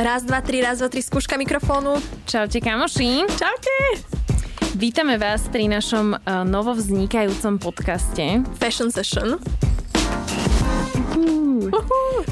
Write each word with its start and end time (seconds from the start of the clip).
Raz, 0.00 0.24
dva, 0.24 0.40
tri, 0.40 0.64
raz, 0.64 0.80
dva, 0.80 0.88
tri, 0.88 1.04
skúška 1.04 1.36
mikrofónu. 1.36 2.00
Čaute 2.24 2.56
kamoši. 2.64 3.20
Čaute. 3.36 4.00
Vítame 4.72 5.20
vás 5.20 5.44
pri 5.52 5.68
našom 5.68 6.16
uh, 6.16 6.40
novovznikajúcom 6.48 7.60
podcaste. 7.60 8.40
Fashion 8.56 8.88
Session. 8.88 9.36
Uh, 11.20 11.68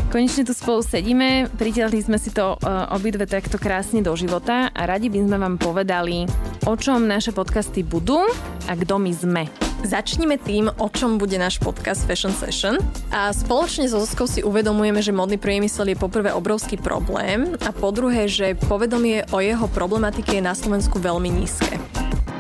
konečne 0.09 0.49
tu 0.49 0.57
spolu 0.57 0.81
sedíme, 0.81 1.53
pritiahli 1.61 2.01
sme 2.01 2.17
si 2.17 2.33
to 2.33 2.57
uh, 2.57 2.89
obidve 2.97 3.29
takto 3.29 3.61
krásne 3.61 4.01
do 4.01 4.17
života 4.17 4.73
a 4.73 4.89
radi 4.89 5.13
by 5.13 5.29
sme 5.29 5.37
vám 5.37 5.61
povedali, 5.61 6.25
o 6.65 6.73
čom 6.73 7.05
naše 7.05 7.37
podcasty 7.37 7.85
budú 7.85 8.25
a 8.65 8.73
kto 8.81 8.97
my 8.97 9.13
sme. 9.13 9.68
Začnime 9.79 10.43
tým, 10.43 10.67
o 10.75 10.91
čom 10.91 11.23
bude 11.23 11.39
náš 11.39 11.63
podcast 11.63 12.03
Fashion 12.03 12.35
Session. 12.35 12.83
A 13.15 13.31
spoločne 13.31 13.87
so 13.87 14.03
Zoskou 14.03 14.27
si 14.27 14.43
uvedomujeme, 14.43 14.99
že 14.99 15.15
modný 15.15 15.39
priemysel 15.39 15.95
je 15.95 16.03
poprvé 16.03 16.35
obrovský 16.35 16.75
problém 16.75 17.55
a 17.63 17.71
po 17.71 17.95
druhé, 17.95 18.27
že 18.27 18.59
povedomie 18.59 19.23
o 19.31 19.39
jeho 19.39 19.71
problematike 19.71 20.35
je 20.35 20.43
na 20.43 20.59
Slovensku 20.59 20.99
veľmi 20.99 21.31
nízke. 21.31 21.79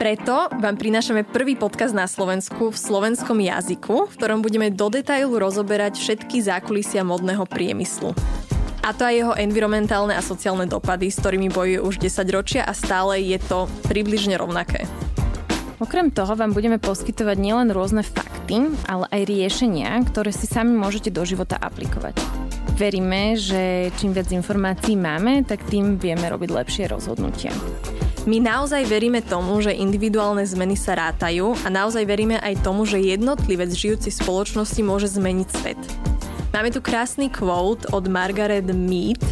Preto 0.02 0.50
vám 0.50 0.74
prinášame 0.78 1.22
prvý 1.22 1.54
podcast 1.54 1.94
na 1.94 2.10
Slovensku 2.10 2.74
v 2.74 2.78
slovenskom 2.78 3.38
jazyku, 3.38 4.10
v 4.10 4.16
ktorom 4.18 4.42
budeme 4.42 4.74
do 4.74 4.90
detailu 4.90 5.38
rozoberať 5.38 5.94
všetky 5.94 6.42
zákulisia 6.42 7.06
modného 7.06 7.46
priemyslu. 7.46 8.18
A 8.82 8.90
to 8.90 9.06
aj 9.06 9.14
jeho 9.14 9.34
environmentálne 9.38 10.14
a 10.14 10.22
sociálne 10.26 10.66
dopady, 10.66 11.10
s 11.10 11.22
ktorými 11.22 11.54
bojuje 11.54 11.78
už 11.86 12.02
10 12.02 12.34
ročia 12.34 12.62
a 12.66 12.74
stále 12.74 13.22
je 13.22 13.38
to 13.38 13.70
približne 13.86 14.34
rovnaké. 14.34 14.90
Okrem 15.78 16.10
toho 16.10 16.34
vám 16.34 16.50
budeme 16.50 16.82
poskytovať 16.82 17.38
nielen 17.38 17.70
rôzne 17.70 18.02
fakty, 18.02 18.66
ale 18.90 19.06
aj 19.14 19.22
riešenia, 19.30 20.02
ktoré 20.10 20.34
si 20.34 20.50
sami 20.50 20.74
môžete 20.74 21.14
do 21.14 21.22
života 21.22 21.54
aplikovať. 21.54 22.18
Veríme, 22.74 23.38
že 23.38 23.94
čím 23.94 24.10
viac 24.10 24.26
informácií 24.34 24.98
máme, 24.98 25.46
tak 25.46 25.62
tým 25.70 25.94
vieme 25.94 26.26
robiť 26.26 26.50
lepšie 26.50 26.84
rozhodnutia. 26.90 27.54
My 28.26 28.42
naozaj 28.42 28.90
veríme 28.90 29.22
tomu, 29.22 29.62
že 29.62 29.70
individuálne 29.70 30.42
zmeny 30.42 30.74
sa 30.74 30.98
rátajú 30.98 31.54
a 31.62 31.70
naozaj 31.70 32.02
veríme 32.02 32.42
aj 32.42 32.58
tomu, 32.66 32.82
že 32.82 32.98
jednotlivec 32.98 33.70
žijúci 33.70 34.10
v 34.10 34.18
spoločnosti 34.18 34.82
môže 34.82 35.06
zmeniť 35.14 35.48
svet. 35.62 35.80
Máme 36.50 36.74
tu 36.74 36.82
krásny 36.82 37.30
quote 37.30 37.86
od 37.94 38.10
Margaret 38.10 38.66
Mead, 38.66 39.22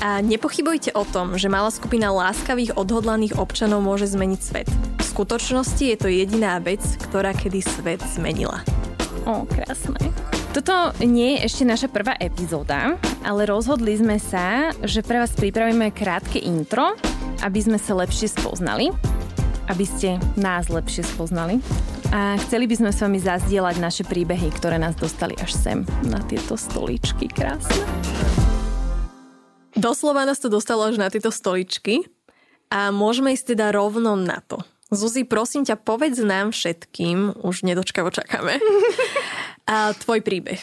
a 0.00 0.24
nepochybujte 0.24 0.96
o 0.96 1.04
tom, 1.04 1.36
že 1.36 1.52
malá 1.52 1.68
skupina 1.68 2.08
láskavých, 2.08 2.72
odhodlaných 2.80 3.36
občanov 3.36 3.84
môže 3.84 4.08
zmeniť 4.08 4.40
svet. 4.40 4.68
Skutočnosti 5.20 5.84
je 5.84 5.98
to 6.00 6.08
jediná 6.08 6.56
vec, 6.64 6.80
ktorá 6.80 7.36
kedy 7.36 7.60
svet 7.60 8.00
zmenila. 8.16 8.64
Ó, 9.28 9.44
krásne. 9.44 10.00
Toto 10.56 10.96
nie 11.04 11.36
je 11.36 11.44
ešte 11.44 11.68
naša 11.68 11.92
prvá 11.92 12.16
epizóda, 12.16 12.96
ale 13.20 13.44
rozhodli 13.44 14.00
sme 14.00 14.16
sa, 14.16 14.72
že 14.80 15.04
pre 15.04 15.20
vás 15.20 15.36
pripravíme 15.36 15.92
krátke 15.92 16.40
intro, 16.40 16.96
aby 17.44 17.60
sme 17.60 17.76
sa 17.76 18.00
lepšie 18.00 18.32
spoznali, 18.32 18.88
aby 19.68 19.84
ste 19.84 20.16
nás 20.40 20.72
lepšie 20.72 21.04
spoznali. 21.04 21.60
A 22.16 22.40
chceli 22.40 22.64
by 22.64 22.80
sme 22.80 22.88
s 22.88 23.04
vami 23.04 23.20
zazdieľať 23.20 23.76
naše 23.76 24.08
príbehy, 24.08 24.48
ktoré 24.56 24.80
nás 24.80 24.96
dostali 24.96 25.36
až 25.36 25.52
sem, 25.52 25.84
na 26.08 26.24
tieto 26.24 26.56
stoličky 26.56 27.28
krásne. 27.28 27.84
Doslova 29.76 30.24
nás 30.24 30.40
to 30.40 30.48
dostalo 30.48 30.88
až 30.88 30.96
na 30.96 31.12
tieto 31.12 31.28
stoličky 31.28 32.08
a 32.72 32.88
môžeme 32.88 33.36
ísť 33.36 33.52
teda 33.52 33.68
rovno 33.76 34.16
na 34.16 34.40
to. 34.48 34.64
Zuzi, 34.90 35.22
prosím 35.22 35.62
ťa, 35.62 35.78
povedz 35.78 36.18
nám 36.22 36.50
všetkým, 36.50 37.46
už 37.46 37.62
nedočkavo 37.62 38.10
čakáme, 38.10 38.58
a 39.72 39.94
tvoj 39.94 40.20
príbeh. 40.22 40.58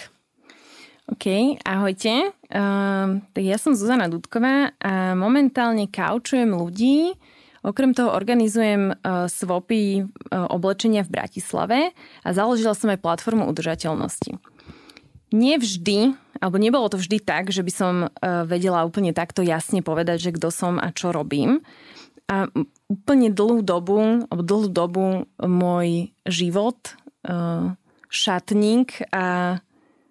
OK, 1.08 1.56
ahojte. 1.64 2.36
Uh, 2.52 3.24
tak 3.32 3.44
ja 3.44 3.56
som 3.56 3.72
Zuzana 3.72 4.12
Dudková 4.12 4.76
a 4.84 5.16
momentálne 5.16 5.88
kaučujem 5.88 6.52
ľudí, 6.52 7.16
Okrem 7.68 7.92
toho 7.92 8.16
organizujem 8.16 8.96
uh, 8.96 9.28
swapy 9.28 10.00
uh, 10.00 10.48
oblečenia 10.48 11.04
v 11.04 11.20
Bratislave 11.20 11.80
a 12.24 12.30
založila 12.32 12.72
som 12.72 12.88
aj 12.94 13.04
platformu 13.04 13.44
udržateľnosti. 13.44 14.40
Nevždy 15.36 16.16
alebo 16.40 16.62
nebolo 16.62 16.88
to 16.88 16.96
vždy 17.02 17.20
tak, 17.20 17.50
že 17.50 17.66
by 17.66 17.72
som 17.74 17.96
e, 18.06 18.10
vedela 18.46 18.86
úplne 18.86 19.14
takto 19.14 19.42
jasne 19.42 19.82
povedať, 19.82 20.30
že 20.30 20.36
kto 20.38 20.54
som 20.54 20.78
a 20.78 20.94
čo 20.94 21.10
robím. 21.10 21.66
A 22.30 22.46
úplne 22.88 23.32
dlhú 23.32 23.64
dobu, 23.64 24.28
dlhú 24.32 24.68
dobu 24.72 25.28
môj 25.40 26.12
život, 26.24 26.80
e, 27.24 27.32
šatník 28.08 29.12
a, 29.12 29.60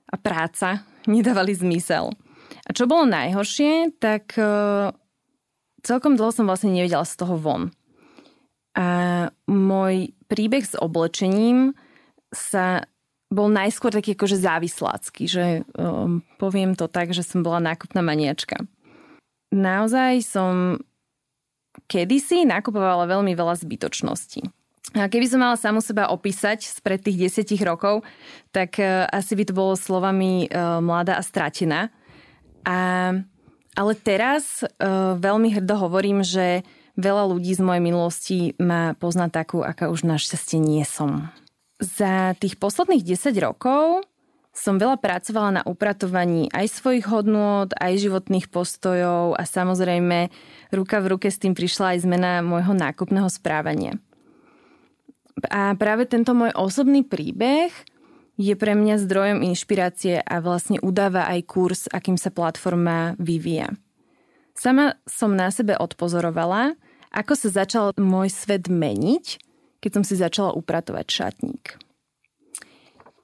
a 0.06 0.14
práca 0.20 0.84
nedávali 1.10 1.56
zmysel. 1.56 2.12
A 2.66 2.70
čo 2.74 2.84
bolo 2.84 3.08
najhoršie, 3.08 3.96
tak 3.96 4.36
e, 4.36 4.44
celkom 5.82 6.18
dlho 6.18 6.32
som 6.34 6.46
vlastne 6.46 6.74
nevedela 6.74 7.06
z 7.08 7.14
toho 7.16 7.38
von. 7.40 7.72
A 8.76 8.86
môj 9.48 10.12
príbeh 10.28 10.60
s 10.60 10.76
oblečením 10.76 11.72
sa 12.28 12.84
bol 13.32 13.48
najskôr 13.50 13.90
taký 13.90 14.14
akože 14.14 14.38
závislácky, 14.38 15.24
že 15.26 15.44
um, 15.74 16.22
poviem 16.38 16.78
to 16.78 16.86
tak, 16.86 17.10
že 17.10 17.26
som 17.26 17.42
bola 17.42 17.58
nákupná 17.58 18.04
maniačka. 18.04 18.62
Naozaj 19.50 20.22
som 20.22 20.78
kedysi 21.84 22.48
nakupovala 22.48 23.04
veľmi 23.04 23.36
veľa 23.36 23.60
zbytočností. 23.60 24.48
A 24.96 25.12
keby 25.12 25.26
som 25.28 25.42
mala 25.44 25.60
samu 25.60 25.84
seba 25.84 26.08
opísať 26.08 26.64
spred 26.64 27.04
tých 27.04 27.28
desiatich 27.28 27.60
rokov, 27.60 28.06
tak 28.54 28.80
uh, 28.80 29.04
asi 29.12 29.36
by 29.36 29.44
to 29.44 29.52
bolo 29.52 29.74
slovami 29.76 30.48
uh, 30.48 30.80
mladá 30.80 31.20
a 31.20 31.26
stratená. 31.26 31.92
A, 32.64 33.12
ale 33.76 33.92
teraz 33.98 34.64
uh, 34.64 35.18
veľmi 35.18 35.52
hrdo 35.58 35.74
hovorím, 35.76 36.24
že 36.24 36.64
veľa 36.96 37.28
ľudí 37.28 37.52
z 37.52 37.62
mojej 37.62 37.82
minulosti 37.84 38.38
ma 38.56 38.96
pozná 38.96 39.28
takú, 39.28 39.60
aká 39.60 39.92
už 39.92 40.08
našťastie 40.08 40.56
nie 40.56 40.82
som. 40.82 41.28
Za 41.76 42.32
tých 42.40 42.56
posledných 42.56 43.04
10 43.04 43.36
rokov 43.44 44.06
som 44.56 44.80
veľa 44.80 44.96
pracovala 44.96 45.60
na 45.60 45.62
upratovaní 45.68 46.48
aj 46.48 46.80
svojich 46.80 47.06
hodnôt, 47.12 47.68
aj 47.76 48.00
životných 48.00 48.48
postojov 48.48 49.36
a 49.36 49.44
samozrejme 49.44 50.32
ruka 50.72 51.04
v 51.04 51.06
ruke 51.12 51.28
s 51.28 51.36
tým 51.36 51.52
prišla 51.52 51.96
aj 51.96 51.98
zmena 52.08 52.32
môjho 52.40 52.72
nákupného 52.72 53.28
správania. 53.28 54.00
A 55.52 55.76
práve 55.76 56.08
tento 56.08 56.32
môj 56.32 56.56
osobný 56.56 57.04
príbeh 57.04 57.68
je 58.40 58.56
pre 58.56 58.72
mňa 58.72 59.04
zdrojom 59.04 59.44
inšpirácie 59.44 60.24
a 60.24 60.40
vlastne 60.40 60.80
udáva 60.80 61.28
aj 61.28 61.40
kurz, 61.44 61.80
akým 61.92 62.16
sa 62.16 62.32
platforma 62.32 63.12
vyvíja. 63.20 63.76
Sama 64.56 64.96
som 65.04 65.36
na 65.36 65.52
sebe 65.52 65.76
odpozorovala, 65.76 66.80
ako 67.12 67.32
sa 67.36 67.64
začal 67.64 67.92
môj 68.00 68.32
svet 68.32 68.72
meniť 68.72 69.46
keď 69.86 70.02
som 70.02 70.04
si 70.04 70.18
začala 70.18 70.50
upratovať 70.50 71.06
šatník. 71.06 71.78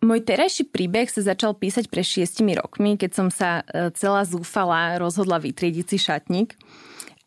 Môj 0.03 0.27
terajší 0.27 0.67
príbeh 0.67 1.07
sa 1.07 1.23
začal 1.23 1.55
písať 1.55 1.87
pre 1.87 2.03
šiestimi 2.03 2.59
rokmi, 2.59 2.99
keď 2.99 3.11
som 3.15 3.29
sa 3.31 3.63
e, 3.63 3.95
celá 3.95 4.27
zúfala 4.27 4.99
rozhodla 4.99 5.39
vytriediť 5.39 5.87
si 5.87 5.99
šatník. 6.03 6.59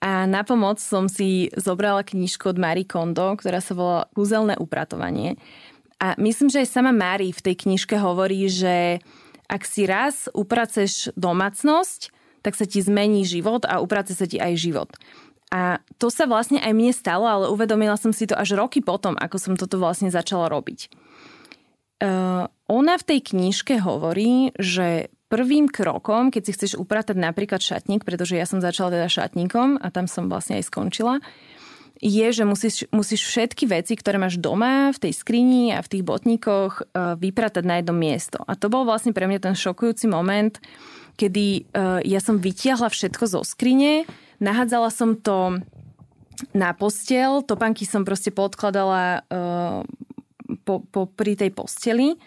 A 0.04 0.28
na 0.28 0.44
pomoc 0.44 0.84
som 0.84 1.08
si 1.08 1.48
zobrala 1.56 2.04
knižku 2.04 2.52
od 2.52 2.60
Marie 2.60 2.84
Kondo, 2.84 3.40
ktorá 3.40 3.64
sa 3.64 3.72
volá 3.72 4.12
Kúzelné 4.12 4.60
upratovanie. 4.60 5.40
A 6.04 6.20
myslím, 6.20 6.52
že 6.52 6.68
aj 6.68 6.76
sama 6.76 6.92
Mári 6.92 7.32
v 7.32 7.40
tej 7.48 7.56
knižke 7.64 7.96
hovorí, 7.96 8.52
že 8.52 9.00
ak 9.48 9.64
si 9.64 9.88
raz 9.88 10.28
upraceš 10.36 11.16
domácnosť, 11.16 12.12
tak 12.44 12.60
sa 12.60 12.68
ti 12.68 12.84
zmení 12.84 13.24
život 13.24 13.64
a 13.64 13.80
uprace 13.80 14.12
sa 14.12 14.28
ti 14.28 14.36
aj 14.36 14.54
život. 14.60 14.92
A 15.48 15.80
to 15.96 16.12
sa 16.12 16.28
vlastne 16.28 16.60
aj 16.60 16.76
mne 16.76 16.92
stalo, 16.92 17.24
ale 17.24 17.46
uvedomila 17.48 17.96
som 17.96 18.12
si 18.12 18.28
to 18.28 18.36
až 18.36 18.60
roky 18.60 18.84
potom, 18.84 19.16
ako 19.16 19.40
som 19.40 19.54
toto 19.56 19.80
vlastne 19.80 20.12
začala 20.12 20.52
robiť. 20.52 21.05
Ona 22.70 22.94
v 22.98 23.08
tej 23.08 23.20
knižke 23.34 23.82
hovorí, 23.82 24.54
že 24.58 25.10
prvým 25.30 25.66
krokom, 25.66 26.30
keď 26.30 26.42
si 26.46 26.52
chceš 26.54 26.72
upratať 26.78 27.18
napríklad 27.18 27.62
šatník, 27.62 28.06
pretože 28.06 28.38
ja 28.38 28.46
som 28.46 28.62
začala 28.62 28.94
teda 28.94 29.10
šatníkom 29.10 29.82
a 29.82 29.88
tam 29.90 30.06
som 30.06 30.30
vlastne 30.30 30.62
aj 30.62 30.70
skončila, 30.70 31.18
je, 32.04 32.28
že 32.30 32.44
musíš, 32.44 32.86
musíš 32.92 33.24
všetky 33.24 33.72
veci, 33.72 33.96
ktoré 33.96 34.20
máš 34.20 34.36
doma, 34.38 34.92
v 34.92 35.00
tej 35.08 35.14
skrini 35.16 35.72
a 35.74 35.80
v 35.80 35.90
tých 35.96 36.04
botníkoch 36.04 36.92
vypratať 36.94 37.64
na 37.64 37.80
jedno 37.80 37.96
miesto. 37.96 38.44
A 38.44 38.54
to 38.60 38.68
bol 38.68 38.84
vlastne 38.84 39.16
pre 39.16 39.26
mňa 39.26 39.40
ten 39.40 39.56
šokujúci 39.56 40.12
moment, 40.12 40.60
kedy 41.16 41.72
ja 42.04 42.20
som 42.20 42.38
vytiahla 42.38 42.92
všetko 42.92 43.24
zo 43.32 43.42
skrine, 43.48 44.04
Nahádzala 44.40 44.92
som 44.92 45.16
to 45.16 45.64
na 46.52 46.76
postel, 46.76 47.40
topánky 47.48 47.88
som 47.88 48.04
proste 48.04 48.36
podkladala 48.36 49.24
po, 50.66 50.82
po, 50.90 51.06
pri 51.06 51.38
tej 51.38 51.54
posteli. 51.54 52.18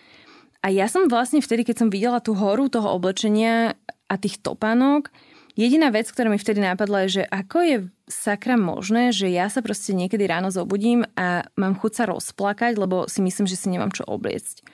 A 0.62 0.70
ja 0.70 0.86
som 0.86 1.10
vlastne 1.10 1.42
vtedy, 1.42 1.66
keď 1.66 1.86
som 1.86 1.88
videla 1.90 2.22
tú 2.22 2.34
horu 2.38 2.70
toho 2.70 2.94
oblečenia 2.94 3.74
a 4.08 4.14
tých 4.16 4.40
topánok, 4.40 5.10
jediná 5.58 5.90
vec, 5.90 6.06
ktorá 6.06 6.30
mi 6.30 6.38
vtedy 6.38 6.62
napadla 6.62 7.06
je, 7.06 7.22
že 7.22 7.24
ako 7.26 7.58
je 7.66 7.76
sakra 8.06 8.54
možné, 8.54 9.10
že 9.10 9.26
ja 9.28 9.50
sa 9.50 9.60
proste 9.60 9.92
niekedy 9.92 10.24
ráno 10.24 10.54
zobudím 10.54 11.02
a 11.18 11.46
mám 11.58 11.74
chuť 11.76 11.92
sa 11.92 12.04
rozplakať, 12.08 12.78
lebo 12.78 13.10
si 13.10 13.20
myslím, 13.20 13.50
že 13.50 13.58
si 13.58 13.68
nemám 13.68 13.90
čo 13.90 14.06
obliecť. 14.06 14.64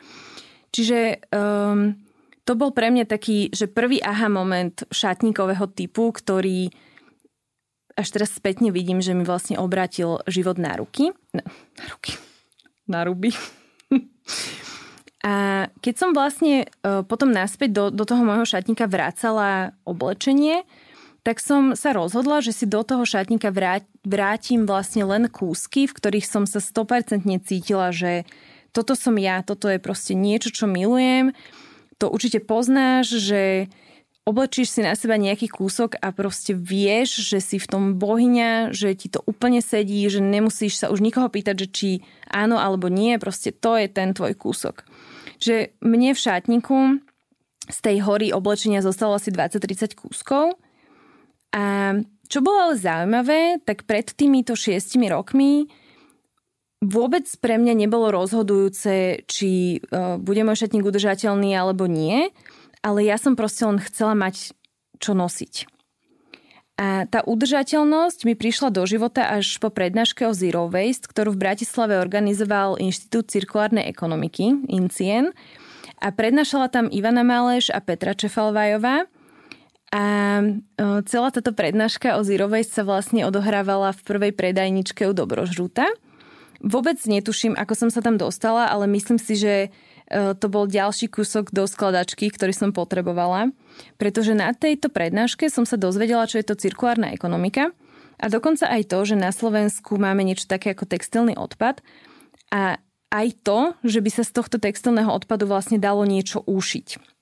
Čiže 0.71 1.29
um, 1.33 1.99
to 2.45 2.53
bol 2.55 2.71
pre 2.77 2.93
mňa 2.93 3.09
taký, 3.09 3.49
že 3.51 3.71
prvý 3.71 4.05
aha 4.05 4.29
moment 4.29 4.85
šatníkového 4.93 5.65
typu, 5.73 6.13
ktorý 6.13 6.69
až 7.95 8.09
teraz 8.11 8.35
spätne 8.35 8.75
vidím, 8.75 8.99
že 8.99 9.15
mi 9.15 9.23
vlastne 9.23 9.57
obratil 9.57 10.19
život 10.27 10.59
na 10.59 10.75
ruky. 10.75 11.15
Na, 11.31 11.47
na 11.79 11.85
ruky. 11.95 12.19
Na 12.85 13.05
ruby. 13.05 13.33
A 15.25 15.67
keď 15.81 15.95
som 15.97 16.11
vlastne 16.13 16.69
uh, 16.85 17.01
potom 17.01 17.33
naspäť 17.33 17.71
do, 17.73 17.85
do 17.89 18.05
toho 18.05 18.21
môjho 18.21 18.45
šatníka 18.45 18.85
vrácala 18.85 19.73
oblečenie, 19.89 20.69
tak 21.25 21.41
som 21.41 21.73
sa 21.73 21.97
rozhodla, 21.97 22.45
že 22.45 22.53
si 22.53 22.69
do 22.69 22.85
toho 22.85 23.09
šatníka 23.09 23.49
vrát, 23.49 23.89
vrátim 24.05 24.69
vlastne 24.69 25.09
len 25.09 25.33
kúsky, 25.33 25.89
v 25.89 25.97
ktorých 25.97 26.29
som 26.29 26.45
sa 26.45 26.61
100% 26.61 27.25
cítila, 27.49 27.89
že 27.89 28.29
toto 28.77 28.93
som 28.93 29.17
ja, 29.17 29.41
toto 29.41 29.73
je 29.73 29.81
proste 29.81 30.13
niečo, 30.13 30.53
čo 30.53 30.69
milujem. 30.69 31.33
To 32.05 32.13
určite 32.13 32.45
poznáš, 32.45 33.17
že 33.25 33.73
oblečíš 34.25 34.69
si 34.73 34.81
na 34.81 34.97
seba 34.97 35.21
nejaký 35.21 35.53
kúsok 35.53 36.01
a 36.01 36.09
proste 36.11 36.57
vieš, 36.57 37.21
že 37.29 37.39
si 37.45 37.57
v 37.61 37.69
tom 37.69 37.85
bohyňa, 38.01 38.73
že 38.73 38.97
ti 38.97 39.13
to 39.13 39.21
úplne 39.29 39.61
sedí, 39.61 40.01
že 40.09 40.25
nemusíš 40.25 40.81
sa 40.81 40.87
už 40.89 41.05
nikoho 41.05 41.29
pýtať, 41.29 41.55
že 41.65 41.69
či 41.69 41.91
áno 42.33 42.57
alebo 42.57 42.89
nie, 42.89 43.21
proste 43.21 43.53
to 43.53 43.77
je 43.77 43.87
ten 43.93 44.17
tvoj 44.17 44.33
kúsok. 44.33 44.89
Že 45.45 45.77
mne 45.85 46.17
v 46.17 46.23
šatníku 46.25 46.77
z 47.69 47.79
tej 47.85 47.97
hory 48.05 48.33
oblečenia 48.33 48.81
zostalo 48.81 49.21
asi 49.21 49.29
20-30 49.29 49.93
kúskov 49.93 50.57
a 51.53 51.97
čo 52.25 52.41
bolo 52.41 52.73
ale 52.73 52.81
zaujímavé, 52.81 53.61
tak 53.69 53.85
pred 53.85 54.09
týmito 54.09 54.57
šiestimi 54.57 55.13
rokmi 55.13 55.69
vôbec 56.81 57.25
pre 57.41 57.61
mňa 57.61 57.77
nebolo 57.77 58.13
rozhodujúce, 58.13 59.25
či 59.29 59.81
uh, 59.81 60.17
bude 60.21 60.45
môj 60.45 60.65
šatník 60.65 60.85
udržateľný 60.85 61.53
alebo 61.57 61.89
nie, 61.89 62.33
ale 62.85 63.09
ja 63.09 63.17
som 63.17 63.33
proste 63.33 63.65
len 63.65 63.81
chcela 63.81 64.13
mať 64.13 64.53
čo 65.01 65.17
nosiť. 65.17 65.73
A 66.75 67.07
tá 67.07 67.23
udržateľnosť 67.23 68.27
mi 68.27 68.35
prišla 68.35 68.75
do 68.75 68.83
života 68.83 69.31
až 69.31 69.63
po 69.63 69.71
prednáške 69.71 70.27
o 70.27 70.35
Zero 70.35 70.67
Waste, 70.67 71.07
ktorú 71.07 71.33
v 71.33 71.43
Bratislave 71.47 72.03
organizoval 72.03 72.83
Inštitút 72.83 73.31
cirkulárnej 73.31 73.87
ekonomiky, 73.87 74.67
INCIEN. 74.69 75.31
A 76.03 76.11
prednášala 76.11 76.67
tam 76.69 76.91
Ivana 76.91 77.23
Maleš 77.23 77.71
a 77.71 77.79
Petra 77.79 78.13
Čefalvajová. 78.19 79.07
A 79.95 80.05
celá 81.07 81.29
táto 81.31 81.55
prednáška 81.55 82.19
o 82.19 82.27
Zero 82.27 82.51
Waste 82.51 82.83
sa 82.83 82.85
vlastne 82.85 83.23
odohrávala 83.23 83.95
v 83.95 84.03
prvej 84.03 84.33
predajničke 84.35 85.07
u 85.07 85.15
Dobrožrúta. 85.15 85.87
Vôbec 86.59 86.99
netuším, 87.07 87.55
ako 87.55 87.87
som 87.87 87.89
sa 87.95 88.03
tam 88.03 88.19
dostala, 88.19 88.67
ale 88.67 88.91
myslím 88.91 89.23
si, 89.23 89.39
že 89.39 89.71
to 90.15 90.47
bol 90.47 90.71
ďalší 90.71 91.11
kúsok 91.11 91.51
do 91.51 91.67
skladačky, 91.67 92.31
ktorý 92.31 92.55
som 92.55 92.71
potrebovala, 92.71 93.51
pretože 93.99 94.31
na 94.31 94.55
tejto 94.55 94.87
prednáške 94.87 95.51
som 95.51 95.67
sa 95.67 95.75
dozvedela, 95.75 96.31
čo 96.31 96.39
je 96.39 96.47
to 96.47 96.55
cirkulárna 96.55 97.11
ekonomika 97.11 97.75
a 98.23 98.31
dokonca 98.31 98.71
aj 98.71 98.87
to, 98.87 98.99
že 99.03 99.19
na 99.19 99.35
Slovensku 99.35 99.99
máme 99.99 100.23
niečo 100.23 100.47
také 100.47 100.71
ako 100.71 100.87
textilný 100.87 101.35
odpad 101.35 101.83
a 102.55 102.79
aj 103.11 103.27
to, 103.43 103.75
že 103.83 103.99
by 103.99 104.11
sa 104.11 104.23
z 104.23 104.31
tohto 104.35 104.63
textilného 104.63 105.11
odpadu 105.11 105.51
vlastne 105.51 105.83
dalo 105.83 106.07
niečo 106.07 106.47
ušiť. 106.47 107.15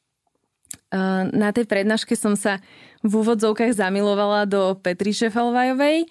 Na 1.33 1.49
tej 1.57 1.65
prednáške 1.65 2.13
som 2.13 2.37
sa 2.37 2.61
v 3.01 3.13
úvodzovkách 3.25 3.73
zamilovala 3.73 4.45
do 4.45 4.77
Petri 4.77 5.17
Šefalvajovej 5.17 6.05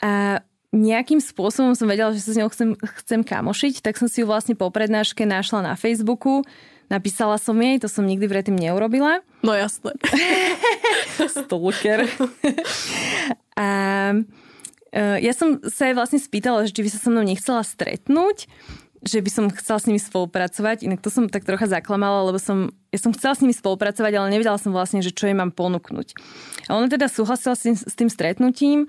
a 0.00 0.40
nejakým 0.74 1.22
spôsobom 1.22 1.78
som 1.78 1.86
vedela, 1.86 2.10
že 2.10 2.26
sa 2.26 2.34
s 2.34 2.38
ňou 2.42 2.50
chcem, 2.50 2.74
chcem 2.74 3.20
kamošiť, 3.22 3.78
tak 3.78 3.94
som 3.94 4.10
si 4.10 4.20
ju 4.22 4.26
vlastne 4.26 4.58
po 4.58 4.66
prednáške 4.74 5.22
našla 5.22 5.62
na 5.62 5.74
Facebooku. 5.78 6.42
Napísala 6.90 7.38
som 7.38 7.56
jej, 7.56 7.78
to 7.78 7.88
som 7.88 8.04
nikdy 8.04 8.26
predtým 8.26 8.58
neurobila. 8.58 9.22
No 9.40 9.54
jasné. 9.54 9.94
Stalker. 11.32 12.10
a 13.56 13.68
e, 14.92 15.00
ja 15.22 15.32
som 15.32 15.62
sa 15.64 15.88
jej 15.88 15.96
vlastne 15.96 16.20
spýtala, 16.20 16.66
že 16.68 16.74
či 16.74 16.84
by 16.84 16.90
sa 16.92 16.98
so 17.00 17.08
mnou 17.08 17.24
nechcela 17.24 17.62
stretnúť 17.64 18.50
že 19.04 19.20
by 19.20 19.30
som 19.30 19.44
chcela 19.52 19.78
s 19.78 19.84
nimi 19.84 20.00
spolupracovať, 20.00 20.88
inak 20.88 21.04
to 21.04 21.12
som 21.12 21.28
tak 21.28 21.44
trocha 21.44 21.68
zaklamala, 21.68 22.24
lebo 22.24 22.40
som, 22.40 22.72
ja 22.88 22.98
som 22.98 23.12
chcela 23.12 23.36
s 23.36 23.44
nimi 23.44 23.52
spolupracovať, 23.52 24.12
ale 24.16 24.32
nevedela 24.32 24.56
som 24.56 24.72
vlastne, 24.72 25.04
že 25.04 25.12
čo 25.12 25.28
jej 25.28 25.36
mám 25.36 25.52
ponúknuť. 25.52 26.16
A 26.72 26.80
ona 26.80 26.88
teda 26.88 27.12
súhlasila 27.12 27.52
s 27.52 27.68
tým, 27.68 27.76
s 27.76 27.94
tým 27.94 28.08
stretnutím, 28.08 28.88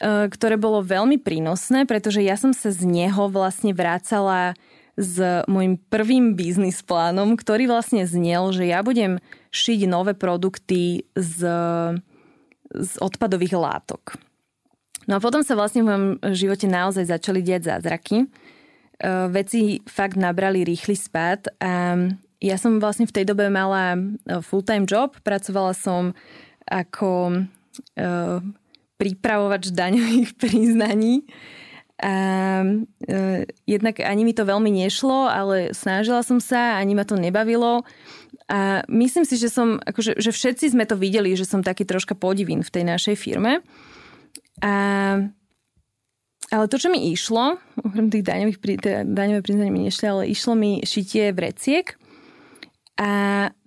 ktoré 0.00 0.56
bolo 0.56 0.80
veľmi 0.80 1.20
prínosné, 1.20 1.84
pretože 1.84 2.24
ja 2.24 2.32
som 2.40 2.56
sa 2.56 2.72
z 2.72 2.88
neho 2.88 3.28
vlastne 3.28 3.76
vrácala 3.76 4.56
s 4.96 5.20
môjim 5.44 5.76
prvým 5.76 6.32
biznis 6.36 6.80
plánom, 6.80 7.36
ktorý 7.36 7.68
vlastne 7.68 8.08
znel, 8.08 8.52
že 8.52 8.68
ja 8.68 8.80
budem 8.80 9.20
šiť 9.52 9.84
nové 9.84 10.16
produkty 10.16 11.04
z, 11.12 11.38
z 12.72 12.92
odpadových 13.00 13.56
látok. 13.56 14.16
No 15.08 15.18
a 15.18 15.22
potom 15.22 15.40
sa 15.40 15.56
vlastne 15.56 15.82
v 15.82 15.88
mojom 15.88 16.06
živote 16.36 16.68
naozaj 16.68 17.08
začali 17.08 17.40
diať 17.40 17.72
zázraky. 17.72 18.28
Eh, 19.00 19.26
veci 19.32 19.80
fakt 19.88 20.20
nabrali 20.20 20.60
rýchly 20.60 20.92
spad 20.92 21.48
a 21.56 21.96
ja 22.40 22.56
som 22.56 22.80
vlastne 22.80 23.08
v 23.08 23.16
tej 23.16 23.24
dobe 23.24 23.48
mala 23.48 23.96
eh, 23.96 24.44
full-time 24.44 24.84
job, 24.84 25.16
pracovala 25.24 25.72
som 25.72 26.12
ako 26.68 27.42
pripravovač 29.00 29.72
daňových 29.72 30.36
priznaní. 30.42 31.24
A 32.00 32.12
uh, 32.64 33.44
jednak 33.68 34.00
ani 34.00 34.24
mi 34.24 34.32
to 34.32 34.44
veľmi 34.44 34.68
nešlo, 34.72 35.28
ale 35.28 35.72
snažila 35.72 36.20
som 36.24 36.40
sa, 36.40 36.76
ani 36.76 36.92
ma 36.92 37.08
to 37.08 37.16
nebavilo. 37.16 37.84
A 38.48 38.84
myslím 38.88 39.24
si, 39.24 39.36
že 39.40 39.52
som, 39.52 39.80
akože, 39.80 40.16
že 40.16 40.32
všetci 40.32 40.76
sme 40.76 40.84
to 40.84 40.96
videli, 40.96 41.32
že 41.36 41.48
som 41.48 41.60
taký 41.64 41.84
troška 41.84 42.16
podivín 42.16 42.64
v 42.64 42.72
tej 42.72 42.84
našej 42.88 43.16
firme. 43.20 43.64
A 44.64 44.72
ale 46.50 46.66
to, 46.66 46.82
čo 46.82 46.90
mi 46.90 47.14
išlo, 47.14 47.62
okrem 47.78 48.10
tých 48.10 48.26
daňových, 48.26 48.58
teda 48.82 49.00
daňové 49.06 49.40
priznania 49.46 49.70
mi 49.70 49.86
nešli, 49.86 50.06
ale 50.10 50.22
išlo 50.26 50.58
mi 50.58 50.82
šitie 50.82 51.30
vreciek. 51.30 51.94
A 52.98 53.10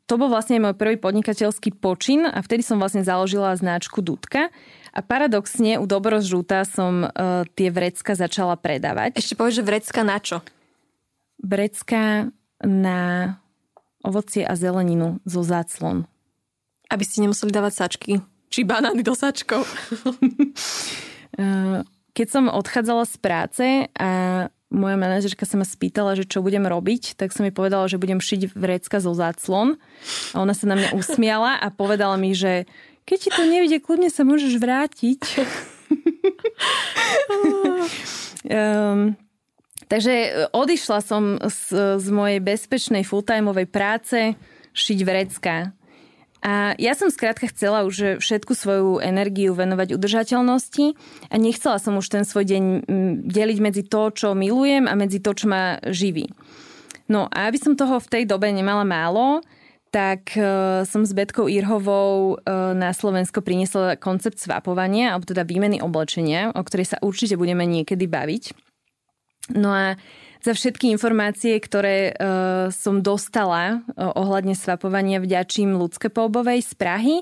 to 0.04 0.20
bol 0.20 0.28
vlastne 0.28 0.60
môj 0.60 0.76
prvý 0.76 1.00
podnikateľský 1.00 1.80
počin 1.80 2.28
a 2.28 2.44
vtedy 2.44 2.60
som 2.60 2.84
vlastne 2.84 3.08
založila 3.08 3.56
značku 3.56 4.04
Dudka. 4.04 4.52
A 4.94 5.02
paradoxne 5.02 5.82
u 5.82 5.90
Dobrozžúta 5.90 6.62
som 6.70 7.10
uh, 7.10 7.42
tie 7.58 7.74
vrecka 7.74 8.14
začala 8.14 8.54
predávať. 8.54 9.18
Ešte 9.18 9.34
povedz, 9.34 9.58
že 9.58 9.66
vrecka 9.66 10.06
na 10.06 10.22
čo? 10.22 10.46
Vrecka 11.42 12.30
na 12.62 13.02
ovocie 14.06 14.46
a 14.46 14.54
zeleninu 14.54 15.18
zo 15.26 15.42
záclon. 15.42 16.06
Aby 16.94 17.04
ste 17.10 17.26
nemuseli 17.26 17.50
dávať 17.50 17.74
sačky. 17.74 18.22
Či 18.54 18.70
banány 18.70 19.02
do 19.02 19.18
sačkov. 19.18 19.66
uh, 21.42 21.82
keď 22.18 22.28
som 22.30 22.46
odchádzala 22.54 23.10
z 23.10 23.16
práce 23.18 23.66
a 23.98 24.10
moja 24.74 24.98
manažerka 24.98 25.46
sa 25.46 25.58
ma 25.58 25.66
spýtala, 25.66 26.18
že 26.18 26.26
čo 26.26 26.42
budem 26.42 26.66
robiť, 26.66 27.14
tak 27.14 27.30
som 27.30 27.46
mi 27.46 27.54
povedala, 27.54 27.86
že 27.86 28.02
budem 28.02 28.18
šiť 28.18 28.58
vrecka 28.58 28.98
zo 28.98 29.14
záclon. 29.14 29.78
A 30.34 30.42
ona 30.42 30.58
sa 30.58 30.66
na 30.66 30.78
mňa 30.78 30.98
usmiala 30.98 31.62
a 31.62 31.70
povedala 31.70 32.18
mi, 32.18 32.34
že 32.34 32.66
keď 33.04 33.18
ti 33.20 33.30
to 33.32 33.44
nevidie, 33.48 33.80
kľudne 33.84 34.08
sa 34.08 34.24
môžeš 34.24 34.60
vrátiť. 34.60 35.22
um, 38.48 39.16
takže 39.92 40.48
odišla 40.56 41.00
som 41.04 41.38
z, 41.44 42.00
z 42.00 42.08
mojej 42.10 42.40
bezpečnej 42.40 43.04
full-timeovej 43.04 43.68
práce 43.68 44.36
šiť 44.74 45.00
vrecka. 45.04 45.76
A 46.44 46.76
ja 46.76 46.92
som 46.92 47.08
skrátka 47.08 47.48
chcela 47.48 47.88
už 47.88 48.20
všetku 48.20 48.52
svoju 48.52 49.00
energiu 49.00 49.56
venovať 49.56 49.96
udržateľnosti 49.96 50.92
a 51.32 51.36
nechcela 51.40 51.80
som 51.80 51.96
už 51.96 52.12
ten 52.12 52.28
svoj 52.28 52.44
deň 52.44 52.64
deliť 53.32 53.58
medzi 53.64 53.84
to, 53.88 54.12
čo 54.12 54.36
milujem 54.36 54.84
a 54.92 54.94
medzi 55.00 55.24
to, 55.24 55.32
čo 55.32 55.48
ma 55.48 55.80
živí. 55.88 56.28
No 57.08 57.32
a 57.32 57.48
aby 57.48 57.56
som 57.56 57.80
toho 57.80 57.96
v 57.96 58.12
tej 58.12 58.24
dobe 58.28 58.52
nemala 58.52 58.84
málo, 58.84 59.40
tak 59.94 60.34
uh, 60.42 60.82
som 60.90 61.06
s 61.06 61.14
Betkou 61.14 61.46
Irhovou 61.46 62.42
uh, 62.42 62.74
na 62.74 62.90
Slovensko 62.98 63.46
priniesla 63.46 63.94
koncept 64.02 64.42
svapovania, 64.42 65.14
alebo 65.14 65.30
teda 65.30 65.46
výmeny 65.46 65.86
oblečenia, 65.86 66.50
o 66.50 66.66
ktorej 66.66 66.98
sa 66.98 66.98
určite 67.06 67.38
budeme 67.38 67.62
niekedy 67.70 68.10
baviť. 68.10 68.58
No 69.54 69.70
a 69.70 69.94
za 70.44 70.52
všetky 70.52 70.92
informácie, 70.92 71.56
ktoré 71.56 72.12
uh, 72.12 72.68
som 72.68 73.00
dostala 73.00 73.80
uh, 73.80 74.12
ohľadne 74.12 74.60
svapovania 74.60 75.24
vďačím 75.24 75.80
Ľudské 75.80 76.12
Poubovej 76.12 76.60
z 76.60 76.72
Prahy, 76.76 77.16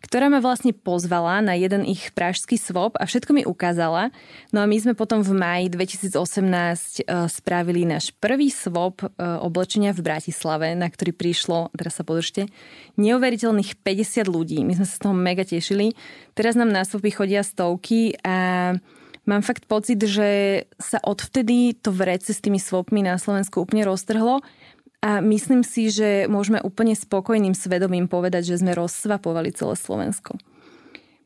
ktorá 0.00 0.32
ma 0.32 0.40
vlastne 0.40 0.72
pozvala 0.72 1.44
na 1.44 1.52
jeden 1.52 1.84
ich 1.84 2.10
pražský 2.16 2.56
swap 2.56 2.96
a 2.96 3.04
všetko 3.04 3.30
mi 3.36 3.42
ukázala. 3.44 4.08
No 4.50 4.64
a 4.64 4.66
my 4.66 4.74
sme 4.80 4.96
potom 4.96 5.20
v 5.20 5.36
maji 5.36 5.68
2018 5.68 6.16
uh, 6.16 7.28
spravili 7.28 7.84
náš 7.84 8.16
prvý 8.16 8.48
swap 8.48 9.04
uh, 9.04 9.38
oblečenia 9.44 9.92
v 9.92 10.00
Bratislave, 10.00 10.72
na 10.72 10.88
ktorý 10.88 11.12
prišlo, 11.12 11.68
teraz 11.76 12.00
sa 12.00 12.08
podržte, 12.08 12.48
neuveriteľných 12.96 13.84
50 13.84 14.32
ľudí. 14.32 14.64
My 14.64 14.80
sme 14.80 14.88
sa 14.88 14.96
z 14.96 15.02
toho 15.04 15.14
mega 15.14 15.44
tešili. 15.44 15.92
Teraz 16.32 16.56
nám 16.56 16.72
na 16.72 16.88
swapy 16.88 17.12
chodia 17.12 17.44
stovky 17.44 18.16
a 18.24 18.72
mám 19.26 19.42
fakt 19.42 19.66
pocit, 19.70 20.02
že 20.02 20.62
sa 20.78 20.98
odvtedy 21.02 21.78
to 21.78 21.94
vrece 21.94 22.34
s 22.34 22.42
tými 22.42 22.58
swapmi 22.58 23.04
na 23.04 23.18
Slovensku 23.18 23.62
úplne 23.62 23.86
roztrhlo 23.86 24.42
a 25.02 25.18
myslím 25.18 25.66
si, 25.66 25.90
že 25.90 26.30
môžeme 26.30 26.62
úplne 26.62 26.94
spokojným 26.94 27.58
svedomím 27.58 28.06
povedať, 28.06 28.54
že 28.54 28.62
sme 28.62 28.74
rozsvapovali 28.78 29.50
celé 29.50 29.74
Slovensko. 29.74 30.38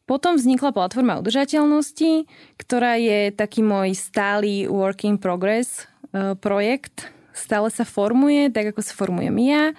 Potom 0.07 0.39
vznikla 0.39 0.71
platforma 0.71 1.19
udržateľnosti, 1.19 2.31
ktorá 2.57 2.95
je 2.97 3.35
taký 3.35 3.61
môj 3.61 3.99
stály 3.99 4.71
work 4.71 5.03
in 5.03 5.19
progress 5.19 5.85
e, 6.15 6.39
projekt. 6.39 7.11
Stále 7.35 7.69
sa 7.75 7.83
formuje, 7.83 8.49
tak 8.55 8.71
ako 8.71 8.81
sa 8.87 8.95
formujem 8.95 9.35
ja. 9.43 9.75